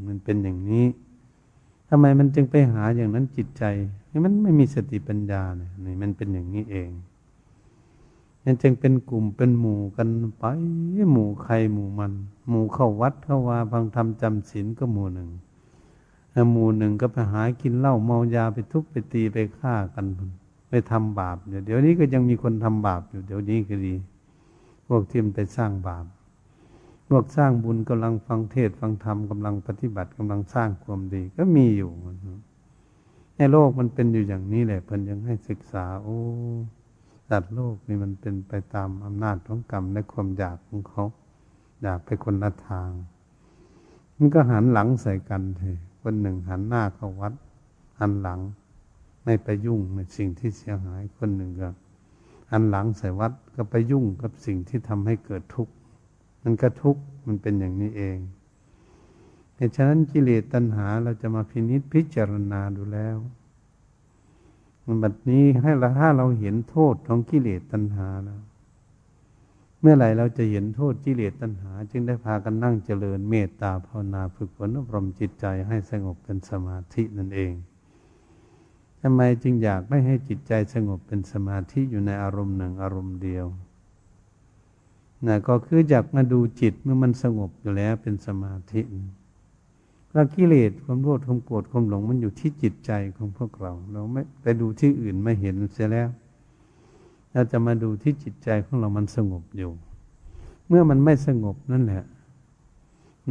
[0.07, 0.85] มันเป็นอย่างนี้
[1.89, 3.63] ทำไมมันจึงไปหาอย่างนั้นจิตใจ
[4.25, 6.89] มันไม่มีสติปัญญาเนี่ยนี่มันเป็นอย่างนี้เอง
[8.43, 10.07] มันจึงเป็นกลุ่มเป็นหมู่กัน
[10.37, 10.43] ไป
[11.11, 12.13] หมู่ใครหมู่มัน
[12.49, 15.29] หมู่เข้าวัดเข้าวาฟังธรรมจำศีลก็หมู่หนึ่ง
[16.49, 20.05] หมู่หนึ่งก็ไปหากินเหล้าเมายาไปทุบไปตีไปฆ่ากัน
[20.69, 23.95] ไปทำบาปอยู่เดี๋ยวนี้ก็ยังมีคนทำบาปอยู่เดี๋ยวนี้ก็ดี
[24.87, 26.05] พวกที่มันไปสร้างบาป
[27.07, 31.91] พวกสร้างบุญกำลังฟังเทศฟังธรรมกำลังปฏิบัติกำลังสร้างความดี ก็มีอยู่
[33.37, 36.17] ในโลกมันเป็นอยู่อย่างนี้แหละเพิ่นยังให้ศึกษา โอ้
[37.29, 41.03] สัตว์โลกนี่มันเป็นไปตามอำนาจของกรรมและความอยากของเขา
[41.81, 42.91] อยากไปคนละทาง
[44.17, 47.33] มันก็หันหลังใส่กันเถอะ คนหนึ่งหันหน้าเข้าวัด
[47.99, 48.39] หันหลัง
[49.23, 51.69] ไม่ไปยุ่งในสิ่งที่เสียหายคนหนึ่งก็
[52.51, 55.73] หันหลังใส่วัดก็ไปยุ่งกับสิ่งที่ทำให้เกิดทุกข์
[56.43, 58.17] มันก็ทุกข์มันเป็นอย่างนี้เอง
[59.55, 63.17] เหตุฉะนั้นกิเลสตัณหาเราจะมาพินิจพิจารณาดูแล้ว
[64.85, 68.41] มันบัดนี้ให้เราถ้าเราเห็นโทษของกิเลสตัณหาแล้ว
[69.81, 77.53] เมื่อไหร่เราจะเห็นโทษกิเลสตัณหา จึงได้พากันนั่งเจริญเมตตาภาวนาฝึกฝนอบรมจิตใจให้สงบเป็นสมาธินั่นเอง
[79.01, 83.45] ทำไมจึงอยากไม่ให้จิตใจสงบเป็นสมาธิอยู่ในอารมณ์หนึ่งอารมณ์เดียว
[85.25, 88.81] นะก็คืออยากมาดูจิตเมื่อมันสงบอยู่แล้วเป็นสมาธิ
[90.13, 96.09] แล้วกิเลสความโลภความโกรธความหลงมันอยู่ที่จิตใจของพวกเรา เราไม่ไปดูที่อื่นไม่เห็นเสียแล้ว
[97.37, 99.71] เราจะมาดูที่จิตใจของเรามันสงบอยู่
[100.67, 102.03] เมื่อมันไม่สงบนั่นแหละ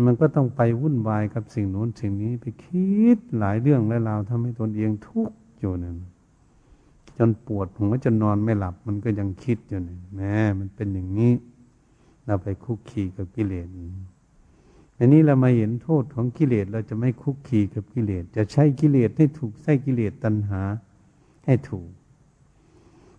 [0.07, 5.97] มันก็ต้องไปวุ่นวายกับสิ่งโน้นสิ่งนี้ไปคิดหลายเรื่องหลายราวทำให้ตนเองทุกข์อยู่นั่น
[7.17, 11.33] จนปวดหัวจนนอนไม่หลับ มันก็ยังคิดอยู่นี่แม่มันเป็นอย่างนี้
[12.27, 13.69] เราไปคุกคีกับกิเลส
[14.99, 20.63] อันนี้เรามาเห็นโทษของกิเลสเราจะไม่คุกคีกับกิเลสจะใช้กิเลสให้ถูกใช้กิเลสตัณหา
[21.47, 21.89] ให้ถูก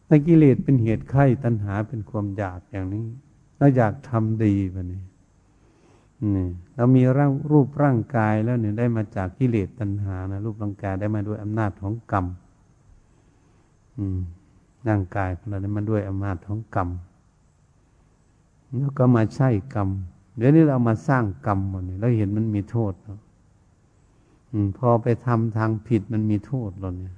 [0.07, 3.05] ถ้ากิเลสเป็นเหตุไข้ตัณหาเป็นความอยากอย่างนี้
[3.57, 5.01] เราอยากทำดีแบบนี้
[6.35, 12.25] นี่เรามีร่างรูปร่างกายแล้วเนี่ยได้มาจากกิเลสตัณหานะรูปร่างกายได้มาด้วยอำนาจของกรรม
[13.97, 14.19] อืม
[14.87, 16.89] ร่างกายของเราได้มาด้วยอำนาจของกรรม
[18.77, 19.89] แล้วก็มาใช้กรรม
[20.37, 23.17] เดี๋ยวนี้เรามาสร้างกรรมหมดนี่เราเห็นมันมีโทษแล้ว
[24.77, 27.16] พอไปทำทางผิดมันมีโทษเราเนี่ย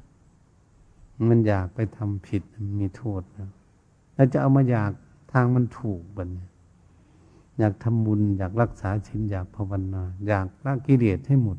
[1.27, 3.21] มันอยากไปทำผิดมันมีโทษ
[4.13, 4.91] แล้วจะเอามาอยาก
[5.31, 6.49] ทางมันถูกบันเนี่ย
[7.59, 11.57] อยากทำบุญ อยากรักษาชินอยากภาวนา อยากละกิเลสให้หมด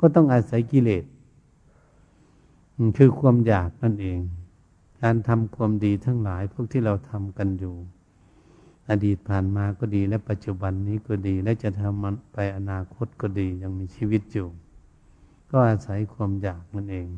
[0.00, 1.04] ก็ต้องอาศัยกิเลส
[2.96, 4.18] คือความอยากนั่นเอง
[5.02, 7.76] การทำความดีทั้งหลายพวกที่เราทำกันอยู่
[8.90, 14.48] อดีตผ่านมาก็ดีและปัจจุบันนี้ก็ดี และจะทำมันไปอนาคตก็ดียังมีชีวิตอยู่
[15.50, 17.08] ก็อาศัยความอยากนั่นเอง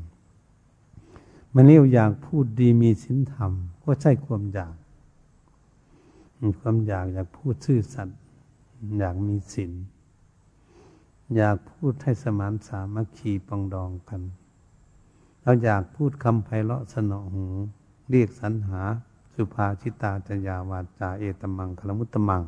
[1.55, 4.75] มันเรียกอยากพูดดีมีศีลธรรม ก็ใช่ความอยาก
[6.61, 8.19] ความอยากอยากพูดซื่อสัตย์
[8.99, 9.73] อยากมีศีล
[11.37, 14.23] อยากพูดให้สมานสามัคคีปองดองกัน
[15.43, 17.47] เราอยากพูดคำไพเราะสนอหู
[18.11, 18.83] เรียกสรรหา
[19.35, 22.43] สุภาชิตาจยาวาจาเอตมังคลมุตตมัง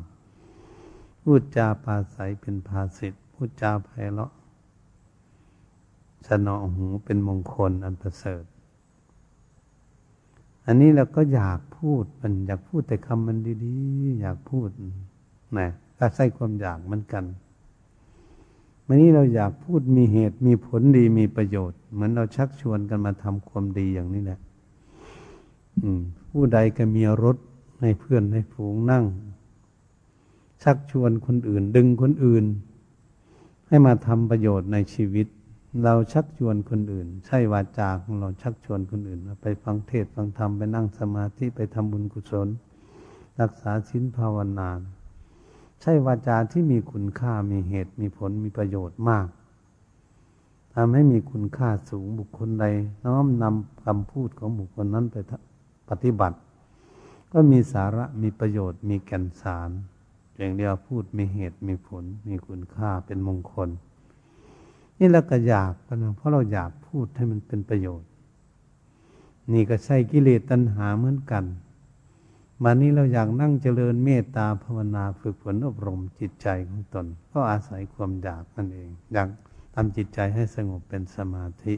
[1.21, 4.31] พูดจาปาศัยเป็นภาสิทพูดจาไพเราะ
[6.27, 8.43] สนอหูเป็นมงคลอันประเสริฐ
[10.65, 14.69] อันนี้เราก็อยากพูดมันอยากพูดแต่คำมันดีๆ อยากพูด
[15.57, 17.23] นะก็ใส่ความอยากเหมือนกัน
[18.85, 24.39] วันนี้เราอยากพูดมีเหตุมีผลดีมีประโยชน์ เหมือนเราชักชวนกันมาทำความดีอย่างนี้แหละ
[25.81, 25.89] อื
[26.29, 27.37] ผู้ใดก็มีรถ
[27.81, 29.05] ให้เพื่อนให้ฝูงนั่ง
[30.63, 32.45] ชักชวนคนอื่น ดึงคนอื่น
[33.67, 35.27] ให้มาทำประโยชน์ในชีวิต
[35.81, 42.47] เราชักชวนคนอื่น ใช่วาจาของเราชักชวนคนอื่น ไปฟังเทศฟังธรรมไปนั่งสมาธิไปทำบุญกุศล
[43.41, 44.69] รักษาศีลภาวนา
[45.81, 49.27] ใช่วาจาที่มีคุณค่ามีเหตุมีผลมีประโยชน์มาก
[50.73, 52.65] ทำให้มีคุณค่าสูงบุคคลใด
[53.05, 55.15] น้อมนำคำพูดของบุคคลนั้นไป
[55.89, 56.37] ปฏิบัติ
[57.31, 59.69] ก็มีสาระมีประโยชน์ มีแก่นสาร
[60.37, 63.69] อย่างเดียวพูดมีเหตุมีผล มีคุณค่าเป็นมงคล
[64.97, 68.09] นี่เราก็อยากนะเพราะเราอยากพูดให้มันเป็นประโยชน์
[69.53, 71.43] นี่ก็ใช่กิเลสตัณหาเหมือนกัน
[72.63, 79.29] มานี้เราอยากนั่งเจริญเมตตาภาวนาฝึกฝนอบรมจิตใจของตน ก็อาศัยความอยากนั่นเอง อยาก
[79.75, 81.75] ทำจิตใจให้สงบเป็นสมาธิ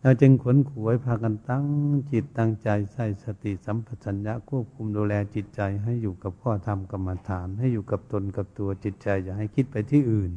[0.00, 1.64] เราจึงขวนขวยพากันตั้ง
[2.12, 10.32] จิตตั้งใจใส่สติสัมปชัญญะควบคุมดูแลจิตใจให้อยู่กับข้อธรรมกรรมฐาน ให้อยู่กับตนกับตัวจิตใจ อย่าให้คิดไปที่อื่น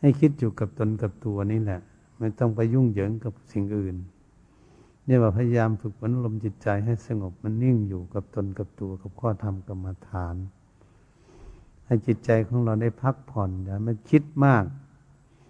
[0.00, 1.80] ให้คิดอยู่กับตนกับตัวนี่แหละ
[2.18, 3.96] ไม่ต้องไปยุ่งเหยิงกับสิ่งอื่น
[5.04, 10.36] เนี่ยว่าพยายามฝึกฝนลมจิตใจให้สงบมันนิ่งอยู่กับตนกับตัวกับข้อธรรมกรรมฐาน
[11.86, 14.64] ให้จิตใจของเราได้พักผ่อนอย่ามันคิดมาก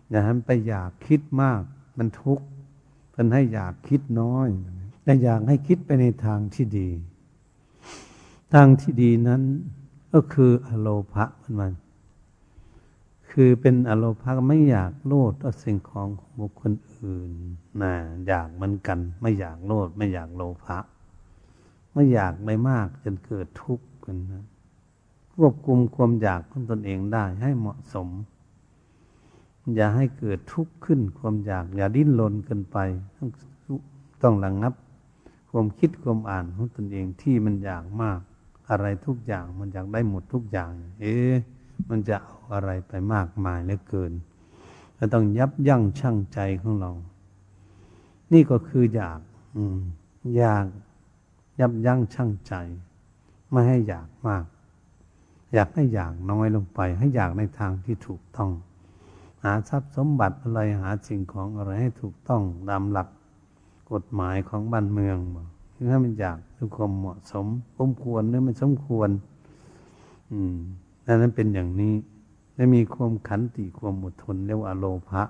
[0.08, 1.60] อย่าให้มันไปอยากคิดมาก
[1.98, 2.46] มันทุกข์
[3.10, 4.48] เพิ่นให้อยากคิดน้อย
[5.04, 6.88] แต่อยากให้คิดไปในทางที่ดี
[8.54, 9.42] ทางที่ดีนั้น
[10.12, 11.24] ก็คืออโลภะ
[11.58, 11.72] มัน
[13.38, 17.30] คือเป็นอโลภะไม่อยากโลดเอาสิ่งของของบุคคลอื่น
[17.82, 17.92] นะ
[18.26, 20.78] อยากเหมือนกัน ไม่อยากโลด ไม่อยากโลภะ
[21.94, 24.44] ไม่อยากไม่มากจนเกิดทุกข์กันนะ
[25.34, 28.08] ควบคุมความอยากของตนเองได้ให้เหมาะสม
[29.74, 32.78] อย่าให้เกิดทุกข์ขึ้นความอยาก อย่าดิ้นรนเกินไป
[33.16, 33.28] ต้อง
[34.22, 34.74] ต้องระงงับ
[35.50, 38.20] ความคิดความอ่านของตนเองที่มันอยากมาก
[38.70, 40.70] อะไรทุกอย่างมันอยากได้หมดทุกอย่าง
[41.02, 41.34] เอ๊ะ
[41.88, 44.12] มันจะเอาอะไรไปมากมายเหลือเกิน
[44.96, 46.92] เราต้องยับยั้งชั่งใจของเรา
[48.32, 49.20] นี่ก็คืออยาก
[49.56, 49.78] อืม
[50.36, 50.66] อยาก
[51.60, 52.54] ยับยั้งชั่งใจ
[53.50, 54.44] ไม่ให้อยากมาก
[55.52, 58.50] อยากให้อยากน้อยลงไป ให้อยากในทางที่ถูกต้อง
[59.42, 63.08] หาทรัพย์สมบัติอะไรหาสิ่งของอะไรให้ถูกต้องตามหลัก
[63.92, 65.46] กฎหมายของบ้านเมืองบอก
[65.90, 67.46] ให้มันอยากด้วยความเหมาะสม
[67.78, 69.10] สมควรหรือไม่สมควร
[70.32, 70.56] อืม
[71.14, 71.94] นั้นเป็นอย่างนี้
[72.54, 75.22] และมีความขันติความอดทนเรียกว่าโลภะ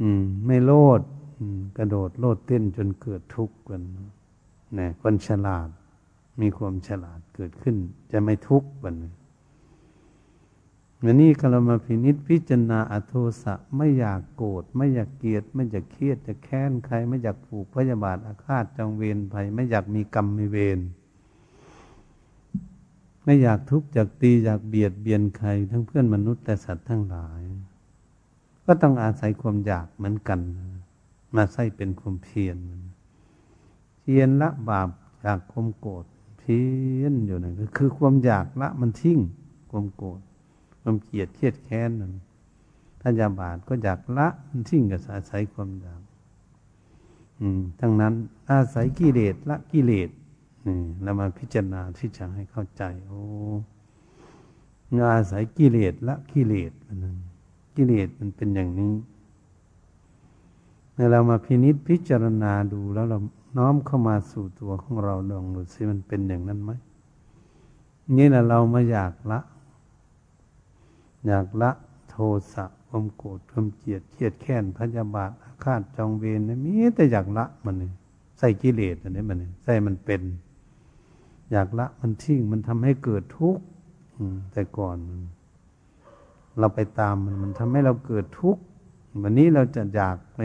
[0.00, 1.00] อืม ไม่โลด
[1.76, 3.82] กระโดดโลดเต้นจนเกิดทุกข์กัน
[4.78, 5.68] นะคนฉลาด
[6.40, 7.76] มีความฉลาดเกิดขึ้น
[8.10, 8.94] จะไม่ทุกข์กัน
[11.04, 20.78] วันนี้เรมาพินิษพิจารณาอโทสะไม่อยากโกรธไม่อยากเกลียด ไม่อยากเครียดจะแค้นใคร ไม่อยากผูกพยาบาทอาฆาตจองเวรภัยไม่อยากมีกรรมมีเวร
[23.26, 27.42] ไม่อยากทุกข์อยากตีอยากเบียดเบียนใคร ทั้งเพื่อนมนุษย์และสัตว์ทั้งหลาย
[28.66, 30.40] ก็ต้องอาศัยความอยากเหมือนกัน
[31.36, 32.58] มาใส่เป็นความเพียร
[34.00, 34.88] เพียรละบาป
[35.22, 36.04] อยากความโกรธ
[36.38, 36.60] เพี
[37.00, 39.18] ยรอยู่นั่นก็คือความอยากละมันทิ้ง
[39.70, 40.20] ความโกรธ
[40.80, 42.12] ความเกลียดเครียดแค้นนั่น
[43.00, 46.02] ถ้าอยาบาทก็อยากละมันทิ้งกับอาศัยความอยาก
[47.40, 48.14] อืมทั้งนั้น
[48.50, 50.10] อาศัยกิเลสละกิเลส
[50.66, 53.20] นี่เรามาพิจารณาที่จะให้เข้าใจ โอ้
[55.14, 57.14] อาศัยกิเลสละกิเลสมัน
[57.76, 58.94] กิเลสมันเป็นอย่างนี้
[60.92, 63.18] เมื่อเรามาพินิษพิจารณาดูแล้วเรา
[63.58, 66.70] น้อมเข้ามาสู่ตัวของเราลองดูสิมันเป็นอย่างนั้นไหม
[68.16, 69.40] นี่แหละเรามาอยากละ
[71.26, 71.70] อยากละ
[72.10, 72.16] โท
[72.52, 77.90] สะความโกรธความเกลียดเกลียดแค้นพยาบาทอาฆาตจองเวรนี่มีแต่อยากละมันนี่
[78.38, 80.22] ใส่กิเลสอันนี้มันใส่มันเป็น
[81.52, 83.62] อยากละมันทิ้งมันทำให้เกิดทุกข์
[84.52, 84.96] แต่ก่อน
[86.58, 88.62] เราไปตามมันมันทำให้เราเกิดทุกข์
[89.22, 90.38] วันนี้เราจะอยากไป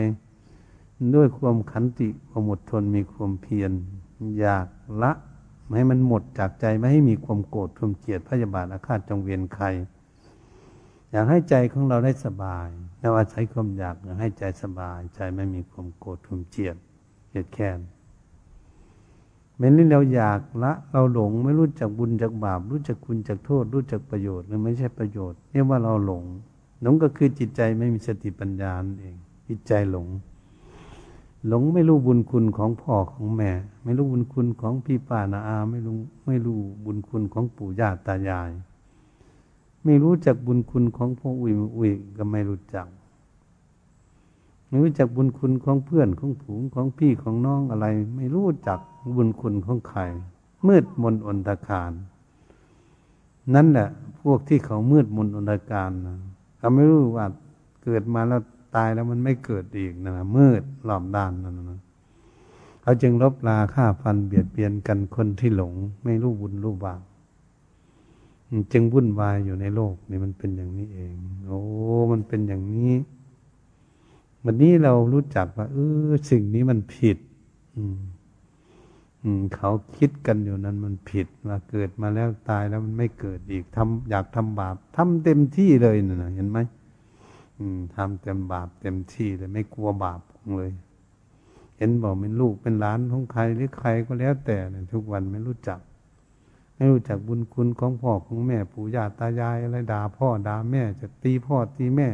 [1.14, 3.70] ด้วยความขันติความอดทนมีความเพียร
[4.40, 4.66] อยาก
[5.02, 5.12] ละ
[5.64, 9.66] ไม่ให้มันหมดจากใจไม่ให้มีความโกรธความเกลียดพยาบาทอาฆาตจงเวียนใคร
[11.10, 12.68] อยากให้ใจของเราได้สบาย
[13.00, 16.76] เราอาศัยความอยากอยากให้ใจสบาย ใจไม่มีความโกรธความเกลียด
[17.28, 17.78] เกลียดแค้น
[19.64, 26.24] มื่อนี้เราอยากละเราหลงไม่รู้จักบุญจากบาป รู้จักคุณจากโทษ รู้จักประโยชน์หรือไม่ใช่ประโยชน์เรียกว่าเราหลง
[26.82, 29.16] หลงก็คือจิตใจไม่มีสติปัญญาเอง
[29.48, 30.06] จิตใจหลง
[31.48, 33.50] หลงไม่รู้บุญคุณของพ่อของแม่
[33.84, 38.50] ไม่รู้บุญคุณของพี่ป้านาอาไม่รู้ไม่รู้บุญคุณของปู่ย่าตายาย
[39.84, 42.86] ไม่รู้จักบุญคุณของพ่ออุ้ยอุ้ยก็ไม่รู้จัก
[44.72, 48.78] ไม่รู้จักบุญคุณของเพื่อนของผูงของพี่ของน้องอะไร ไม่รู้จัก
[49.16, 50.00] บุญคุณของใคร
[50.66, 51.92] มืดมนอนตะคาร
[53.54, 53.88] นั่นแหละ
[54.22, 56.18] พวกที่เขามืดมนอนตะการนะ
[56.58, 57.26] เขาไม่รู้ว่า
[57.84, 58.40] เกิดมาแล้ว
[58.76, 61.80] ตายแล้วมันไม่เกิดอีกนะมืดหลอมด้านนั่นนะ
[62.82, 67.02] เขาจึงลบลาฆ่าฟันเบียดเบียนกันคนที่หลง ไม่รู้บุญรู้บาป
[68.72, 71.14] จึงวุ่นวายอยู่ในโลกนี่มันเป็นอย่างนี้เอง
[71.46, 71.60] โอ้
[72.12, 72.92] มันเป็นอย่างนี้
[74.44, 75.76] วันนี้เรารู้จักว่าเอ
[76.08, 77.18] อสิ่งนี้มันผิด
[77.76, 77.98] อืม
[79.22, 86.58] อืม เขาคิดกันอยู่นั้นมันผิดว่าเกิดมาแล้วตายแล้วมันไม่เกิดอีกทำอยากทำบาปทำเต็มที่เลยนะเห็นไหม
[87.96, 90.20] ทำเต็มบาปเต็มที่เลย ไม่กลัวบาป
[90.56, 90.72] เลย
[91.78, 95.78] เห็นบอกเป็นลูกเป็นหลานของใครหรือใครก็แล้วแต่เนี่ยทุกวันไม่รู้จัก
[96.76, 102.08] ไม่รู้จักบุญคุณของพ่อของแม่ปู่ย่าตายายอะไรด่าพ่อด่าแม่ จะตีพ่อตีแม่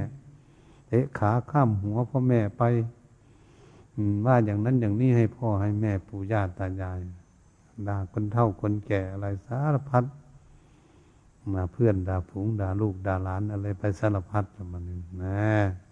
[0.88, 2.62] เตะขาข้ามหัวพ่อแม่ไป
[4.26, 6.98] ว่าอย่างนั้นอย่างนี้ให้พ่อให้แม่ปู่ย่าตายาย
[7.86, 10.04] ด่าคนเฒ่าคนแก่อะไรสารพัด
[11.54, 14.82] มาเพื่อนด่าผงด่าลูกด่าหลานอะไรไปสารพัดมัน
[15.22, 15.38] นะ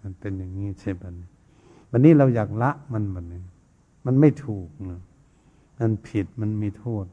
[0.02, 1.04] มันเป็นอย่างนี้ใช่ไหม
[1.90, 3.42] วันนี้เราอยากละมันมันนี้
[4.04, 5.00] มันไม่ถูกนะ
[5.78, 7.04] มันผิดมันมีโทษ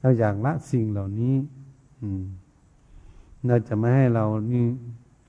[0.00, 1.34] เราอยากละสิ่งเหล่านี้
[2.00, 2.22] อืม
[3.46, 4.64] เราจะไม่ให้เรานี่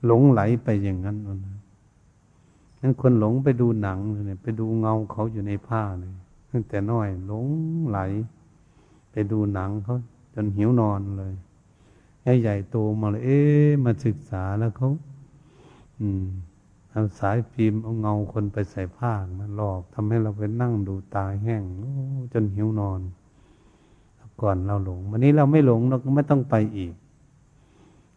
[0.06, 1.36] หลงไหลไปอย่างนั้นนะ
[2.80, 6.12] นั้นคนหลงไปดูหนังเนี่ยไปดูเงาเขาอยู่ในผ้าเลย
[6.50, 7.46] ตั้งแต่น้อยหลง
[7.88, 7.98] ไหล
[9.12, 9.96] ไปดูหนังเขา
[10.34, 11.34] จนหิวนอนเลย
[12.24, 14.90] ให้ใหญ่โตมาเลย เอ๊ะมาศึกษาแล้วเขา
[16.00, 16.24] อืม
[16.90, 21.62] เอาสายฟิล์มเอาเงาคนไปใส่ผ้ามาหลอกทำให้เราไปนั่งดูตาแห้ง
[22.32, 23.00] จนหิวนอน
[24.42, 26.94] ก่อนเราหลง วันนี้เราไม่หลงเราก็ไม่ต้องไปอีก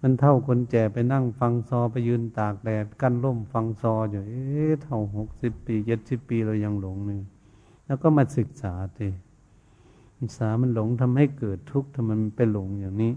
[0.07, 7.19] มันเท่าคนแก่ไปนั่งฟังซอไปยืนตากแดดกั้นร่มฟังซออยู่เอ๊ะเท่าหกสิบปีเจ็ดสิบปีเรายังหลงหนึ่ง
[7.85, 9.07] แล้วก็มาศึกษาตี
[10.19, 13.11] ศึกษามันหลงทำให้เกิดทุกข์ทำมันไปหลงอย่างนี้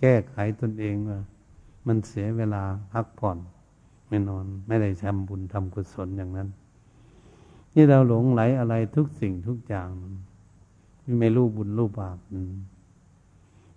[0.00, 1.18] แก้ไขตนเองว่า
[1.86, 3.38] มันเสียเวลาพักผ่อน
[4.08, 6.48] ไม่นอน ไม่ได้ทำบุญทำกุศลอย่างนั้น
[7.74, 9.88] นี่เราหลงไหลอะไรทุกสิ่งทุกอย่าง
[11.20, 12.18] ไม่รู้บุญรู้บาป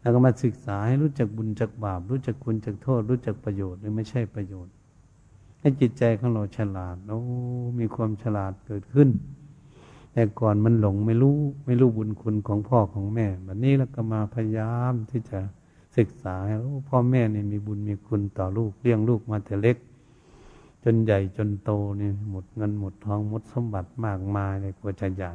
[0.07, 4.73] แล้วก็มาศึกษาให้รู้จักบุญจักบาป รู้จักคุณจักโทษ รู้จักประโยชน์หรือไม่ใช่ประโยชน์
[5.59, 7.19] ให้จิตใจของเราฉลาดโอ้
[7.79, 9.09] มีความฉลาดเกิดขึ้น
[10.13, 15.39] แต่ก่อนมันหลงไม่รู้ไม่รู้บุญคุณของพ่อของแม่แบบนี้แล้วก็มาพยายามที่จะ
[15.97, 16.35] ศึกษา
[16.89, 19.77] พ่อแม่เนี่ยมีบุญมีคุณต่อลูกเลี้ยงลูกมาแต่เล็ก
[20.83, 25.33] จนใหญ่จนโตนี่หมดเงินหมดทองหมดสมบัติมากมายเลยกว่าจะใหญ่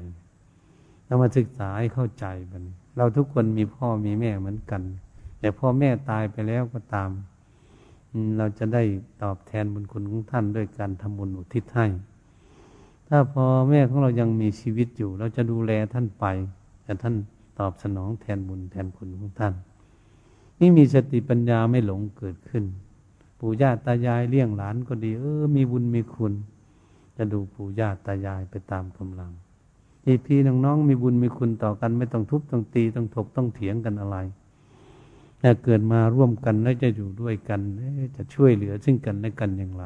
[1.07, 2.65] เรามาศึกษาให้เข้าใจแบัน
[2.97, 4.83] เราทุกคนมีพ่อมีแม่เหมือนกัน
[5.39, 7.11] แต่พ่อแม่ตายไปแล้วก็ตาม
[8.39, 8.83] เราจะได้
[9.23, 11.87] ตอบแทนบุญคุณของท่านด้วยการทำบุญอุทิศให้
[13.09, 16.25] ถ้าพ่อแม่ของเรายังมีชีวิตอยู่ เราจะดูแลท่านไป
[16.83, 17.15] แต่ท่าน
[17.59, 19.55] ตอบสนองแทนบุญแทนคุณของท่าน
[20.59, 22.65] นี่มีสติปัญญาไม่หลงเกิดขึ้น
[23.39, 26.33] ปู่ย่าตายายเลี้ยงหลานก็ดี เออ มีบุญมีคุณ
[27.17, 29.33] จะดูปู่ย่าตายายไปตามกำลัง
[30.03, 34.17] พี่พี่น้องๆมีบุญมีคุณต่อกัน ไม่ต้องทุบต้องตีต้องถกต้องเถียงกันอะไร
[35.41, 37.61] แต่เกิดมาร่วมกันแล้วจะอยู่ด้วยกัน
[38.17, 39.85] จะช่วยเหลือซึ่งกันและกันอย่างไร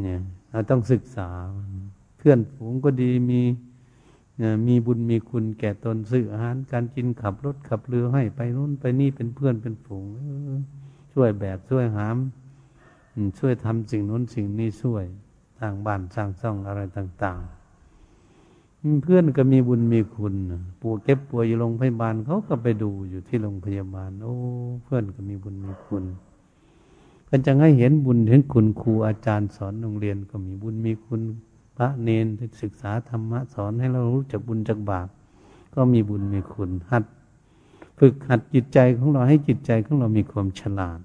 [0.00, 1.28] เนี่ยเราต้องศึกษา
[2.18, 3.40] เพื่อนฝูงก็ดีมี
[4.66, 10.04] มีบุญมีคุณแก่ตนซื้ออาหารการกินขับรถขับเรือให้ไปนู้นไปนี่เป็นเพื่อนเป็นฝูง
[11.12, 12.16] ช่วยแบกช่วยหาม
[13.38, 15.04] ช่วยทำสิ่งนู้นสิ่งนี้ช่วย
[15.58, 17.53] สร้างบ้านสร้างซ่องอะไรต่าง ๆ
[19.02, 20.34] เพื่อนก็มีบุญมีคุณ
[20.80, 24.34] ป่วเก็บป่วยอยู่โรงพยาบาลเขาก็ไปดูอยู่ที่โรงพยาบาล โอ้
[24.82, 26.04] เพื่อนก็มีบุญมีคุณ
[27.24, 31.20] เพื่อนจะให้เห็นบุญเห็นคุณครูอาจารย์สอนโรงเรียนก็มีบุญมีคุณ
[31.76, 32.26] พระเนน
[32.62, 35.08] ศึกษาธรรมะสอนให้เรารู้จักบุญจักบาป
[35.74, 37.04] ก็มีบุญมีคุณหัด
[37.98, 41.00] ฝึกหัดจิตใจของเราให้จิตใจของเรามีความฉลาด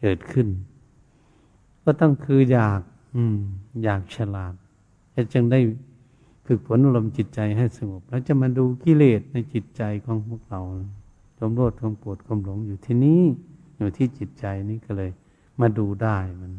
[0.00, 0.48] เกิดขึ้น
[1.84, 2.80] ก็ต้องคืออยาก
[3.14, 3.36] อืม
[3.84, 4.54] อยากฉลาด
[5.32, 5.60] จึงได้
[6.46, 10.60] ฝึกฝนอารมณ์จิตใจให้สงบ แล้วจะมาดูกิเลสในจิตใจของพวกเรา
[11.36, 13.20] ความโลภความโกรธความหลงอยู่ที่นี้
[13.78, 15.10] อยู่ที่จิตใจนี้ก็เลย
[15.60, 16.52] มาดูได้มัน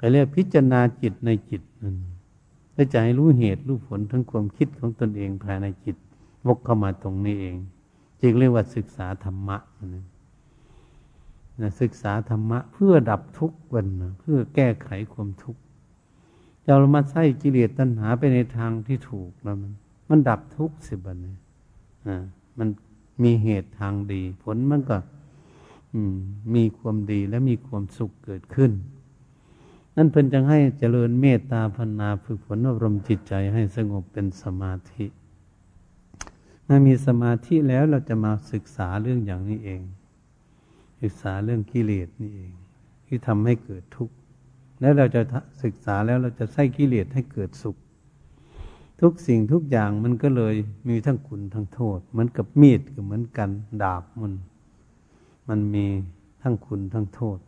[0.00, 1.96] ก็เรียกพิจารณาจิตในจิตนั่น
[2.74, 5.96] และจะให้รู้เหตุรู้ผลทั้งความคิดของตนเองภายในจิต
[6.46, 7.56] วกเข้ามาตรงนี้เอง
[8.20, 9.58] จึงเรียกว่าศึกษาธรรมะ
[9.94, 10.04] นะ
[11.60, 15.60] นะศึกษาธรรมะ เพื่อดับทุกข์วันนะเพื่อแก้ไขความทุกข์
[16.66, 19.72] เรามาใส่กิเลสตัณหาไปในทางที่ถูกแล้วมัน
[20.08, 21.38] มันดับทุกข์สิบันเนี่ย
[22.06, 22.16] อ่า
[22.58, 22.68] มัน
[23.22, 24.96] มีเหตุทางดี ผลมันก็
[25.92, 26.16] อืม
[26.54, 28.72] มีความดีและมีความสุขเกิดขึ้น
[29.96, 35.06] นั่นเพิ่นจังให้เจริญเมตตาภาวนาฝึกฝนอบรมจิตใจให้สงบเป็นสมาธิ
[36.64, 39.82] เมื่อมีสมาธิแล้วเราจะมาศึกษาเรื่องอย่างนี้เอง
[41.02, 42.52] ศึกษาเรื่องกิเลสนี่เอง
[43.06, 44.14] ที่ทำให้เกิดทุกข์
[44.80, 45.20] แล้วเราจะ
[45.62, 47.76] ศึกษาแล้วเราจะใส่กิเลสให้เกิดสุข
[49.00, 50.54] ทุกสิ่งทุกอย่างมันก็เลย
[50.88, 53.50] มีทั้งคุณทั้งโทษ เหมือนกับมีดก็เหมือนกัน
[53.82, 54.32] ดาบมัน
[55.48, 55.86] มันมี
[56.42, 57.38] ทั้งคุณทั้งโทษ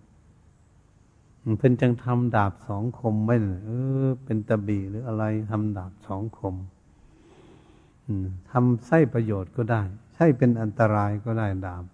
[1.59, 3.71] เพิ่นจังทำดาบสองคมไว้เอ
[4.07, 6.55] อ เป็นตะบีหรืออะไรทำดาบสองคม
[8.51, 9.83] ทำใช้ประโยชน์ก็ได้
[10.15, 11.85] ใช้เป็นอันตรายก็ได้ดาบ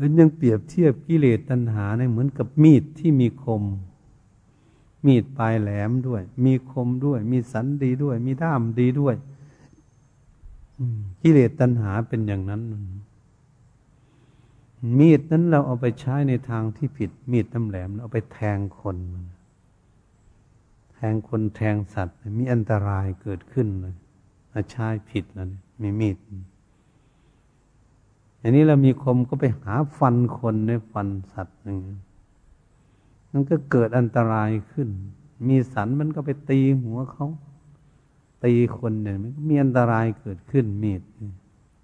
[0.00, 3.62] หรือยังเปรียบเทียบกิเลสตัณหาเนี่ยเหมือนกับมีดที่มีคม
[5.06, 9.14] มีดปลายแหลมด้วย มีคมด้วย มีสันดีด้วย มีด้ามดีด้วย
[11.22, 12.62] กิเลสตัณหาเป็นอย่างนั้น
[14.98, 18.96] มีดนั้นเราเอาไปใช้ในทางที่ผิด มีดน้ำแหลมเอาไปแทงคน
[20.94, 23.94] แทงคนแทงสัตว์ มีอันตรายเกิดขึ้นเลย
[24.52, 25.46] อาใช้ผิดแล้ว
[25.82, 26.16] มีมีด
[28.42, 31.78] อันนี้เรามีคมก็ไปหาฟันคนในฟันสัตว์หนึ่ง
[33.32, 34.88] มันก็เกิดอันตรายขึ้น
[35.48, 37.28] มีสันมันก็ไปตีหัวเขา
[38.44, 41.02] ตีคนเนี่ยมันก็มีอันตรายเกิดขึ้นมีด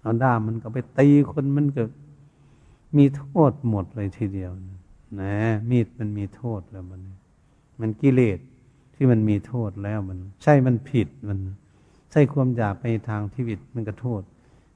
[0.01, 1.91] เอาด้ามมันก็ไปตีคนมันเกิด
[2.97, 4.51] มีโทษหมดเลยทีเดียว
[5.21, 5.35] นะ
[5.69, 7.01] มีดมันมีโทษแล้วมัน
[7.79, 8.39] มันกิเลส
[8.95, 11.39] ที่มันมีโทษแล้วมัน ใช่มันผิดมัน
[12.11, 14.21] ใช่ความอยากไปทางที่ผิดมันก็โทษ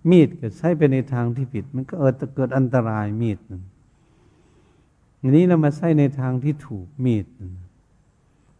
[0.09, 3.53] มีดเกิดใช้ไปในทางที่ผิด มันก็เออจะเกิดอันตรายมีดน
[5.19, 7.25] อันนี้เรามาใช้ในทางที่ถูกมีด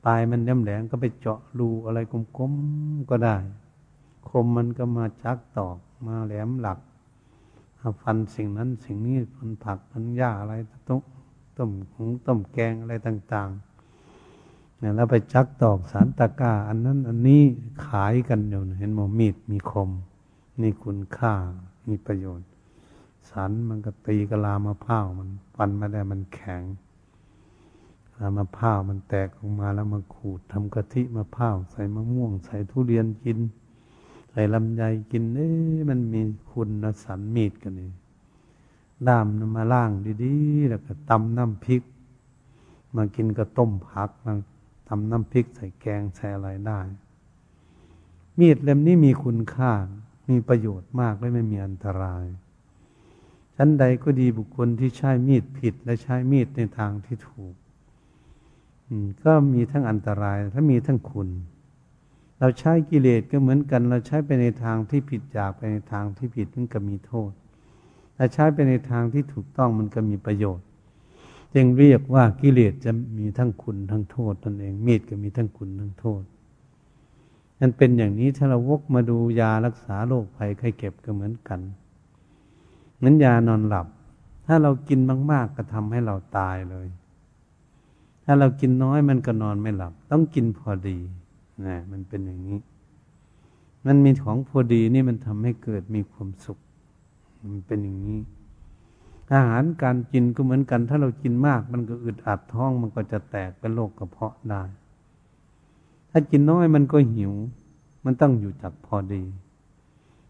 [0.06, 2.00] ปลายมันแหลมก็ไปเจาะรูอะไร
[2.38, 3.38] กลมๆก็ได้
[4.30, 5.78] คมมันก็มาชักตอก
[6.08, 6.80] มาแหลมหลัก
[8.02, 10.54] ฟันสิ่งนั้นสิ่งนี้ฟันผักฟันหญ้าอะไร
[10.88, 11.02] ต้ม
[11.58, 17.42] ต้มหุงต้มแกงอะไรต่างๆเนี่ยแล้วไปจักตอกสารตะกาอันนั้น อันนี้
[17.88, 19.90] ขายกันอยู่เห็นหมมีดมีคม
[20.62, 21.34] นี่คุณค่า
[21.88, 22.48] มีประโยชน์
[23.30, 26.64] สารมันก็ตีกะลามะพร้าวมันฟันมาได้มันแข็ง
[28.20, 33.40] ลามะพร้าวมันแตกออกมาแล้วมาขูดทำกะทิมะพร้าวใส่มะม่วง ใส่ทุเรียนกิน
[34.32, 35.50] ใส่ลำไยกินเอ๊
[35.90, 36.22] มันมี
[36.52, 37.90] คุณนะสันมีดกันนี่
[39.08, 39.92] ด้ามนมาล่าง
[40.24, 41.84] ดีๆ แล้วก็ตำน้ำพริก
[42.96, 44.34] มากินก็ต้มผักมา
[44.88, 46.80] ตำน้ำพริกใส่แกงใส่อะไรได้
[48.40, 49.72] มีดเล่มนี้มีคุณค่า
[50.32, 52.26] มีประโยชน์มากและไม่มีอันตราย
[53.58, 57.54] ชั้นใดก็ดีบุคคลที่ใช้มีดผิดและใช้มีดในทางที่ถูก
[59.24, 61.30] ก็มีทั้งอันตรายและมีทั้งคุณ
[62.40, 67.32] เราใช้กิเลสก็เหมือนกัน เราใช้ไปในทางที่ผิดอยากไปในทางที่ผิดมันก็มีโทษ
[68.18, 70.66] ถ้าใช้ไปในทางที่ถูกต้องมันก็มีประโยชน์
[71.54, 76.24] จึงเรียกว่ากิเลสจะมีทั้งคุณทั้งโทษตนเองมีดก็มีทั้งคุณทั้งโทษ
[77.62, 81.60] นั่นเป็นอย่างนี้ถ้าเราวกมาดูยารักษาโรคภัยไข้เก็บก็เหมือนกัน
[82.96, 83.88] เหมือนยานอนหลับ
[84.46, 85.00] ถ้าเรากิน
[85.32, 86.88] มากๆก็ทำให้เราตายเลย
[88.26, 90.98] ถ้าเรากินน้อยมันก็นอนไม่หลับ ต้องกินพอดี
[91.66, 92.60] นะมันเป็นอย่างนี้
[93.86, 96.60] มันมีของพอดีนี่มันทำให้เกิดมีความสุข
[97.52, 98.20] มันเป็นอย่างนี้
[99.34, 104.64] อาหารการกินก็เหมือนกัน ถ้าเรากินมาก มันก็อึดอัดท้องมันก็จะแตกเป็นโรคกระเพาะได้
[106.12, 107.34] ถ้ากินน้อยมันก็หิว
[108.06, 109.24] มันต้องอยู่จักพอดี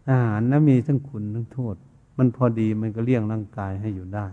[0.08, 1.76] อาหารนั้นมีทั้งคุณทั้งโทษ
[2.18, 4.26] มันพอดีมันก็เลี้ยงร่างกายให้อยู่ได้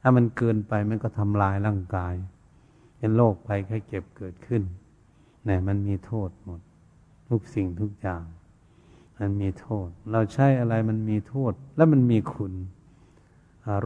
[0.00, 2.14] ถ้ามันเกินไปมันก็ทำลายร่างกาย
[2.98, 4.62] เป็นโรคภัยไข้เจ็บเกิดขึ้น
[5.44, 6.60] เนี่ยมันมีโทษหมด
[7.28, 8.22] ทุกสิ่งทุกอย่าง
[9.18, 12.52] มันมีโทษ เราใช้อะไรมันมีโทษ แล้วมันมีคุณ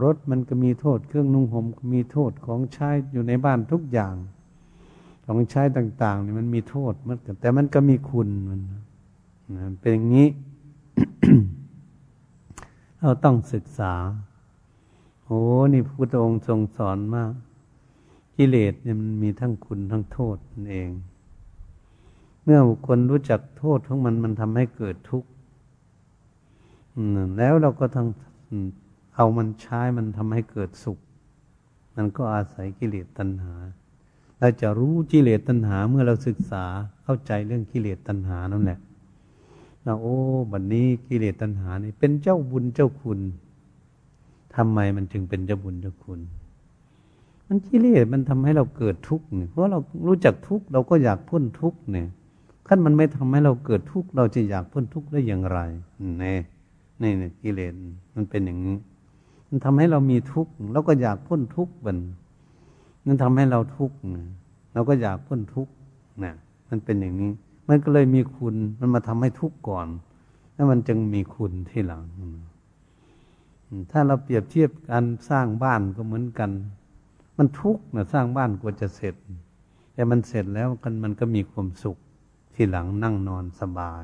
[0.03, 4.15] รถมันก็มีโทษ เครื่องนุ่งห่มก็มีโทษของใช้อยู่ในบ้านทุกอย่าง
[5.29, 8.59] ของใช้ต่างๆนี่มันมีโทษมันแต่มันก็มีคุณมัน
[9.81, 10.27] เป็นอย่างนี้
[13.01, 13.93] เราต้องศึกษา
[15.25, 15.39] โอ้
[15.73, 17.31] นี่พระพุทธองค์ทรงสอนมาก
[18.35, 20.89] กิเลสเนี่ยมันมีทั้งคุณทั้งโทษนั่นเอง
[22.43, 25.29] เมื่อบุคคลรู้จักโทษของมันมันทำให้เกิดทุกข์
[27.37, 28.07] แล้วเราก็ทั้ง
[29.15, 30.99] เอามันใช้มันทำให้เกิดสุข
[31.95, 33.53] มันก็อาศัยกิเลสตัณหา
[34.39, 36.63] เราจะรู้กิเลสตัณหาเมื่อเราศึกษา
[37.03, 38.79] เข้าใจเรื่องกิเลสตัณหานั่นแหละ
[39.83, 40.17] เราโอ้
[40.51, 43.19] บัดนนี้กิเลสตัณหานี่เป็นเจ้าบุญเจ้าคุณ
[44.55, 46.19] ทำไมมันจึงเป็นเจ้าบุญเจ้าคุณ
[47.47, 52.07] มันกิเลสมันทำให้เราเกิดทุกข์เนี่ยเพราะเรารู้จักทุกข์เราก็อยากพ้นทุกข์เนี่ย
[52.67, 55.59] ขั้นมันไม่ทำให้เราเกิดทุกข์เราจะอยากพ้นทุกข์ได้อย่างไร
[56.23, 56.37] นี่
[57.01, 57.73] นี่เนี่ยกิเลส
[58.15, 58.77] มันเป็นอย่างนี้
[59.47, 61.97] มันทำให้เรามีทุกข์เราก็อยากพ้นทุกข์บัน
[63.07, 63.95] มันทำให้เราทุกข์
[64.73, 65.73] เราก็อยากพ้นทุกข์
[66.23, 66.33] นะ
[66.69, 67.31] มันเป็นอย่างนี้
[67.67, 69.87] มันก็เลยมีคุณมันมาทำให้ทุกข์ก่อน
[70.53, 72.03] แล้วมันจึงมีคุณที่หลัง
[73.91, 76.51] ถ้าเราเปรียบเทียบการสร้างบ้านก็เหมือนกัน
[77.37, 79.15] มันทุกข์นะสร้างบ้านกว่าจะเสร็จ
[79.93, 81.97] แต่มันเสร็จแล้วกันมันก็มีความสุข
[82.55, 84.03] ที่หลังนั่งนอนสบาย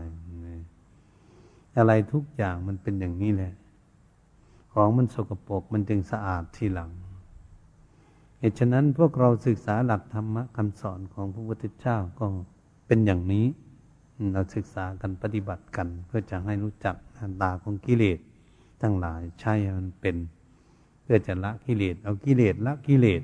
[1.77, 3.53] อะไรทุกอย่างมันเป็นอย่างนี้แหละ
[4.71, 6.89] ของมันสกปรกมันจึงสะอาดทีหลัง
[8.43, 12.25] เหตุฉะนั้นพวกเราศึกษาหลักธรรมะคำสอนของพระพุทธเจ้าก็
[12.87, 13.45] เป็นอย่างนี้
[14.33, 18.19] เราศึกษากันปฏิบัติกัน เพื่อจะให้รู้จักอัตาของกิเลส
[18.81, 20.15] ทั้งหลายใช่มันเป็น
[21.03, 23.21] เพื่อจะละกิเลสเอากิเลสละกิเลส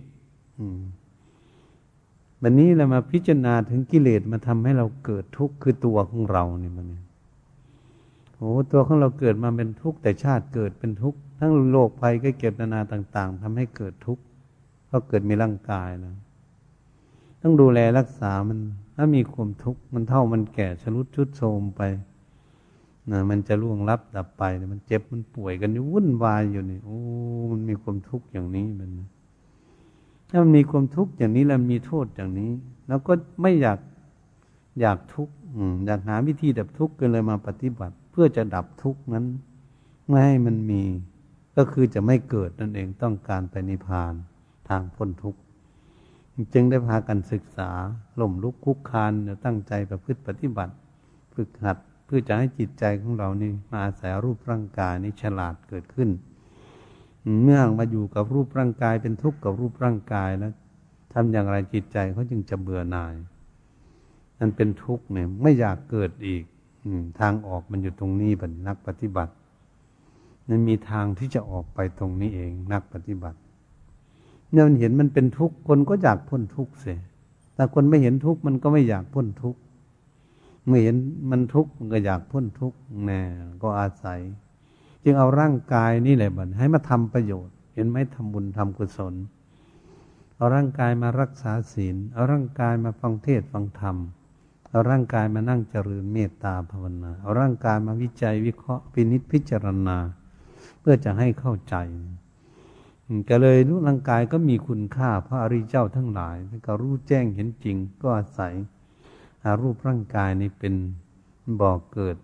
[2.41, 6.87] วันนี้เรามาพิจารณาถึงกิเลสมาทำให้เราเกิดทุกข์คือตัวของเราเนี่ยมัน
[8.35, 14.23] โอ้ตัวของเราเกิดมาเป็นทุกข์แต่ชาติเกิดเป็นทุกข์ทั้งโรคภัยก็เก็บนานาต่าง ๆทำให้เกิดทุกข์
[14.89, 16.15] เพราะเกิดมีร่างกายนะ
[17.41, 18.59] ต้องดูแลรักษามัน
[18.95, 21.81] ถ้ามีความทุกข์มันเท่ามันแก่ชรุดชุดโทมไป
[23.11, 26.99] นะมันจะล่วงลับดับไปมันเจ็บมันป่วยกันวุ่นวายอยู่นี่โอ้
[27.51, 28.89] มันมีความทุกข์อย่างนี้มัน
[30.29, 32.51] ถ้ามันมีความทุกข์อย่างนี้แล้วมีโทษอย่างนี้
[32.87, 33.79] แล้วก็ไม่อยาก
[34.81, 35.33] อยากทุกข์
[35.85, 39.25] อยากหาวิธีดับทุกข์กันเลยมาปฏิบัติ เพื่อจะดับทุกข์นั้น
[40.07, 40.83] ไม่ให้มันมี
[41.55, 44.13] ก็คือจะไม่เกิดนั่นเองต้องการไปนิพพาน
[44.69, 45.39] ทางพ้นทุกข์
[46.53, 47.69] จึงได้พากันศึกษา
[48.19, 49.11] ล่มลุกคุกคาน
[49.45, 50.73] ตั้งใจประพฤติปฏิบัติ
[51.33, 56.09] ฝึกหัดเพื่อจะให้จิตใจของเรานี่มาอาศัยรูปร่างกายนี้ฉลาดเกิดขึ้น
[57.43, 60.53] เมื่อมาอยู่กับรูปร่างกายเป็นทุกข์กับรูปร่างกายแล้ว
[61.13, 63.13] ทำอย่างไรจิตใจเขาจึงจะเบื่อหน่าย
[64.39, 66.43] นั่นเป็นทุกข์เนี่ยไม่อยากเกิดอีก
[67.19, 69.33] ทางออกมันอยู่ตรงนี้บันนักปฏิบัติ
[70.47, 73.37] มันมีทางที่จะออกไปตรงนี้เองนักปฏิบัติ
[74.51, 76.99] เนี่ยมันเห็นมันเป็นทุกข์คนก็อยากพ้นทุกข์เสีย
[77.55, 79.59] แต่คนไม่เห็นทุกข์มันก็ไม่อยากพ้นทุกข์
[80.65, 80.95] เมื่อเห็น
[81.31, 83.21] มันทุกข์มันก็อยากพ้นทุกข์แน่
[83.63, 84.19] ก็อาศัย
[85.03, 89.13] จึงเอาร่างกายนี่แหละบันให้มาทำประโยชน์ เห็นไหมทำบุญทำกุศล
[90.35, 93.97] เอาร่างกายมารักษาศีล เอาร่างกายมาฟังเทศฟังธรรม
[94.71, 99.97] เอาร่างกายมานั่งเจริญเมตตาภาวนา เอาร่างกายมาวิจัยวิเคราะห์พินิจพิจารณา
[100.79, 101.75] เพื่อจะให้เข้าใจ
[103.29, 108.53] ก็เลยรู้ร่างกายก็มีคุณค่าพระอริเจ้าทั้งหลายก็รู้แจ้งเห็นจริง ก็อาศัย
[109.43, 110.73] อารูปร่างกายนี้เป็น
[111.59, 112.17] บ่อกเกิด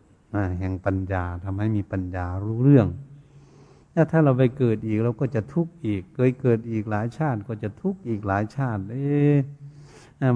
[0.60, 2.88] แห่งปัญญาทำให้มีปัญญารู้เรื่อง
[4.12, 9.36] ถ้าเราไปเกิดอีกเราก็จะทุกข์อีก เคยเกิดอีกหลายชาติก็จะทุกข์อีกหลายชาติ เอ๊ะ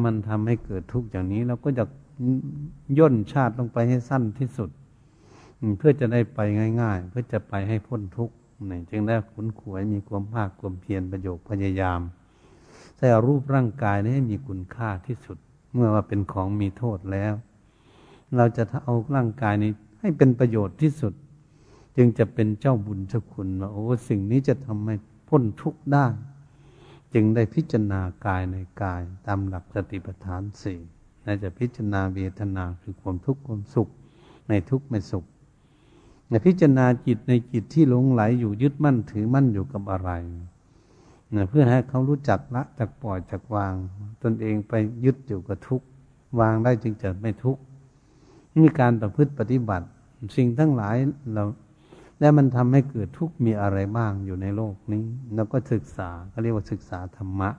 [0.03, 1.83] มันทำให้เกิดทุกข์อย่างนี้ เราก็จะ
[2.97, 4.69] ย่นชาติลงไปให้สั้นที่สุด
[5.77, 6.39] เพื่อจะได้ไป
[6.81, 8.35] ง่าย ๆ เพื่อจะไปให้พ้นทุกข์
[8.69, 12.01] นี่จึงได้ขุนขวยมีความภาคความเพียรประโยชน์พยายาม
[12.97, 15.37] แต่รูปร่างกายนี้ให้มีคุณค่าที่สุด
[15.73, 17.33] เมื่อว่าเป็นของมีโทษแล้ว
[18.35, 21.13] เราจะเอาร่างกายนี้ให้เป็นประโยชน์ที่สุด
[21.97, 24.95] จึงจะเป็นเจ้าบุญเจ้าคุณว่าโอ้สิ่งนี้จะทำให้
[25.27, 26.05] พ้นทุกข์ได้
[27.13, 30.79] จึงได้พิจารณากายในกายตามหลักสติปัฏฐานสี่
[31.25, 33.89] น่าจะพิจารณาเวทนาคือความทุกข์ความสุข
[34.49, 35.25] ในทุกข์ไม่สุข
[36.45, 40.11] พิจารณาจิตในจิตที่หลงไหลอยู่ยึดมั่นถือมั่นอยู่กับอะไร
[41.35, 43.73] นะเพื่อให้เขารู้จักละจากปล่อยจากวาง
[44.23, 44.73] ตนเองไป
[45.05, 45.81] ยึดอยู่กับทุก
[46.39, 47.57] วางได้จึงจะไม่ทุก
[48.57, 49.87] มีการประพฤติปฏิบัติ
[50.35, 50.95] สิ่งทั้งหลาย
[51.33, 51.43] เรา
[52.19, 55.03] แล้วมันทำให้เกิดทุกข์มีอะไรบ้างอยู่ในโลกนี้
[55.35, 57.49] เราก็ศึกษาก็เรียกว่าศึกษาธรรมะ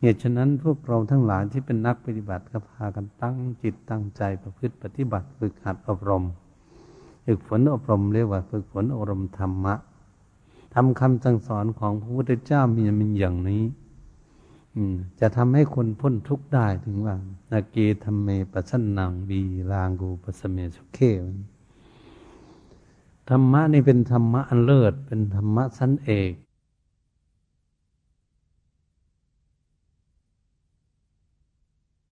[0.00, 6.24] เหตุฉะนั้นพวกเราทั้งหลายที่เป็นนักปฏิบัติก็พากันตั้งจิตตั้งใจประพฤติปฏิบัติฝึกหัดอบรม
[7.26, 9.74] ฝึกฝนอบรมเรียกว่า ฝึกฝนอบรมธรรมะ
[10.74, 13.62] ทำคำสั่งสอนของพระพุทธเจ้ามีมันอย่างนี้
[15.20, 17.14] จะทำให้คนพ้นทุกข์ได้ถึงว่า
[17.52, 20.98] นาเกธรรมเมปัสนังบีลางกูปัสเมสุเค
[23.30, 26.32] ธรรมะนี่เป็นธรรมะอันเลิศ เป็นธรรมะสั้นเอก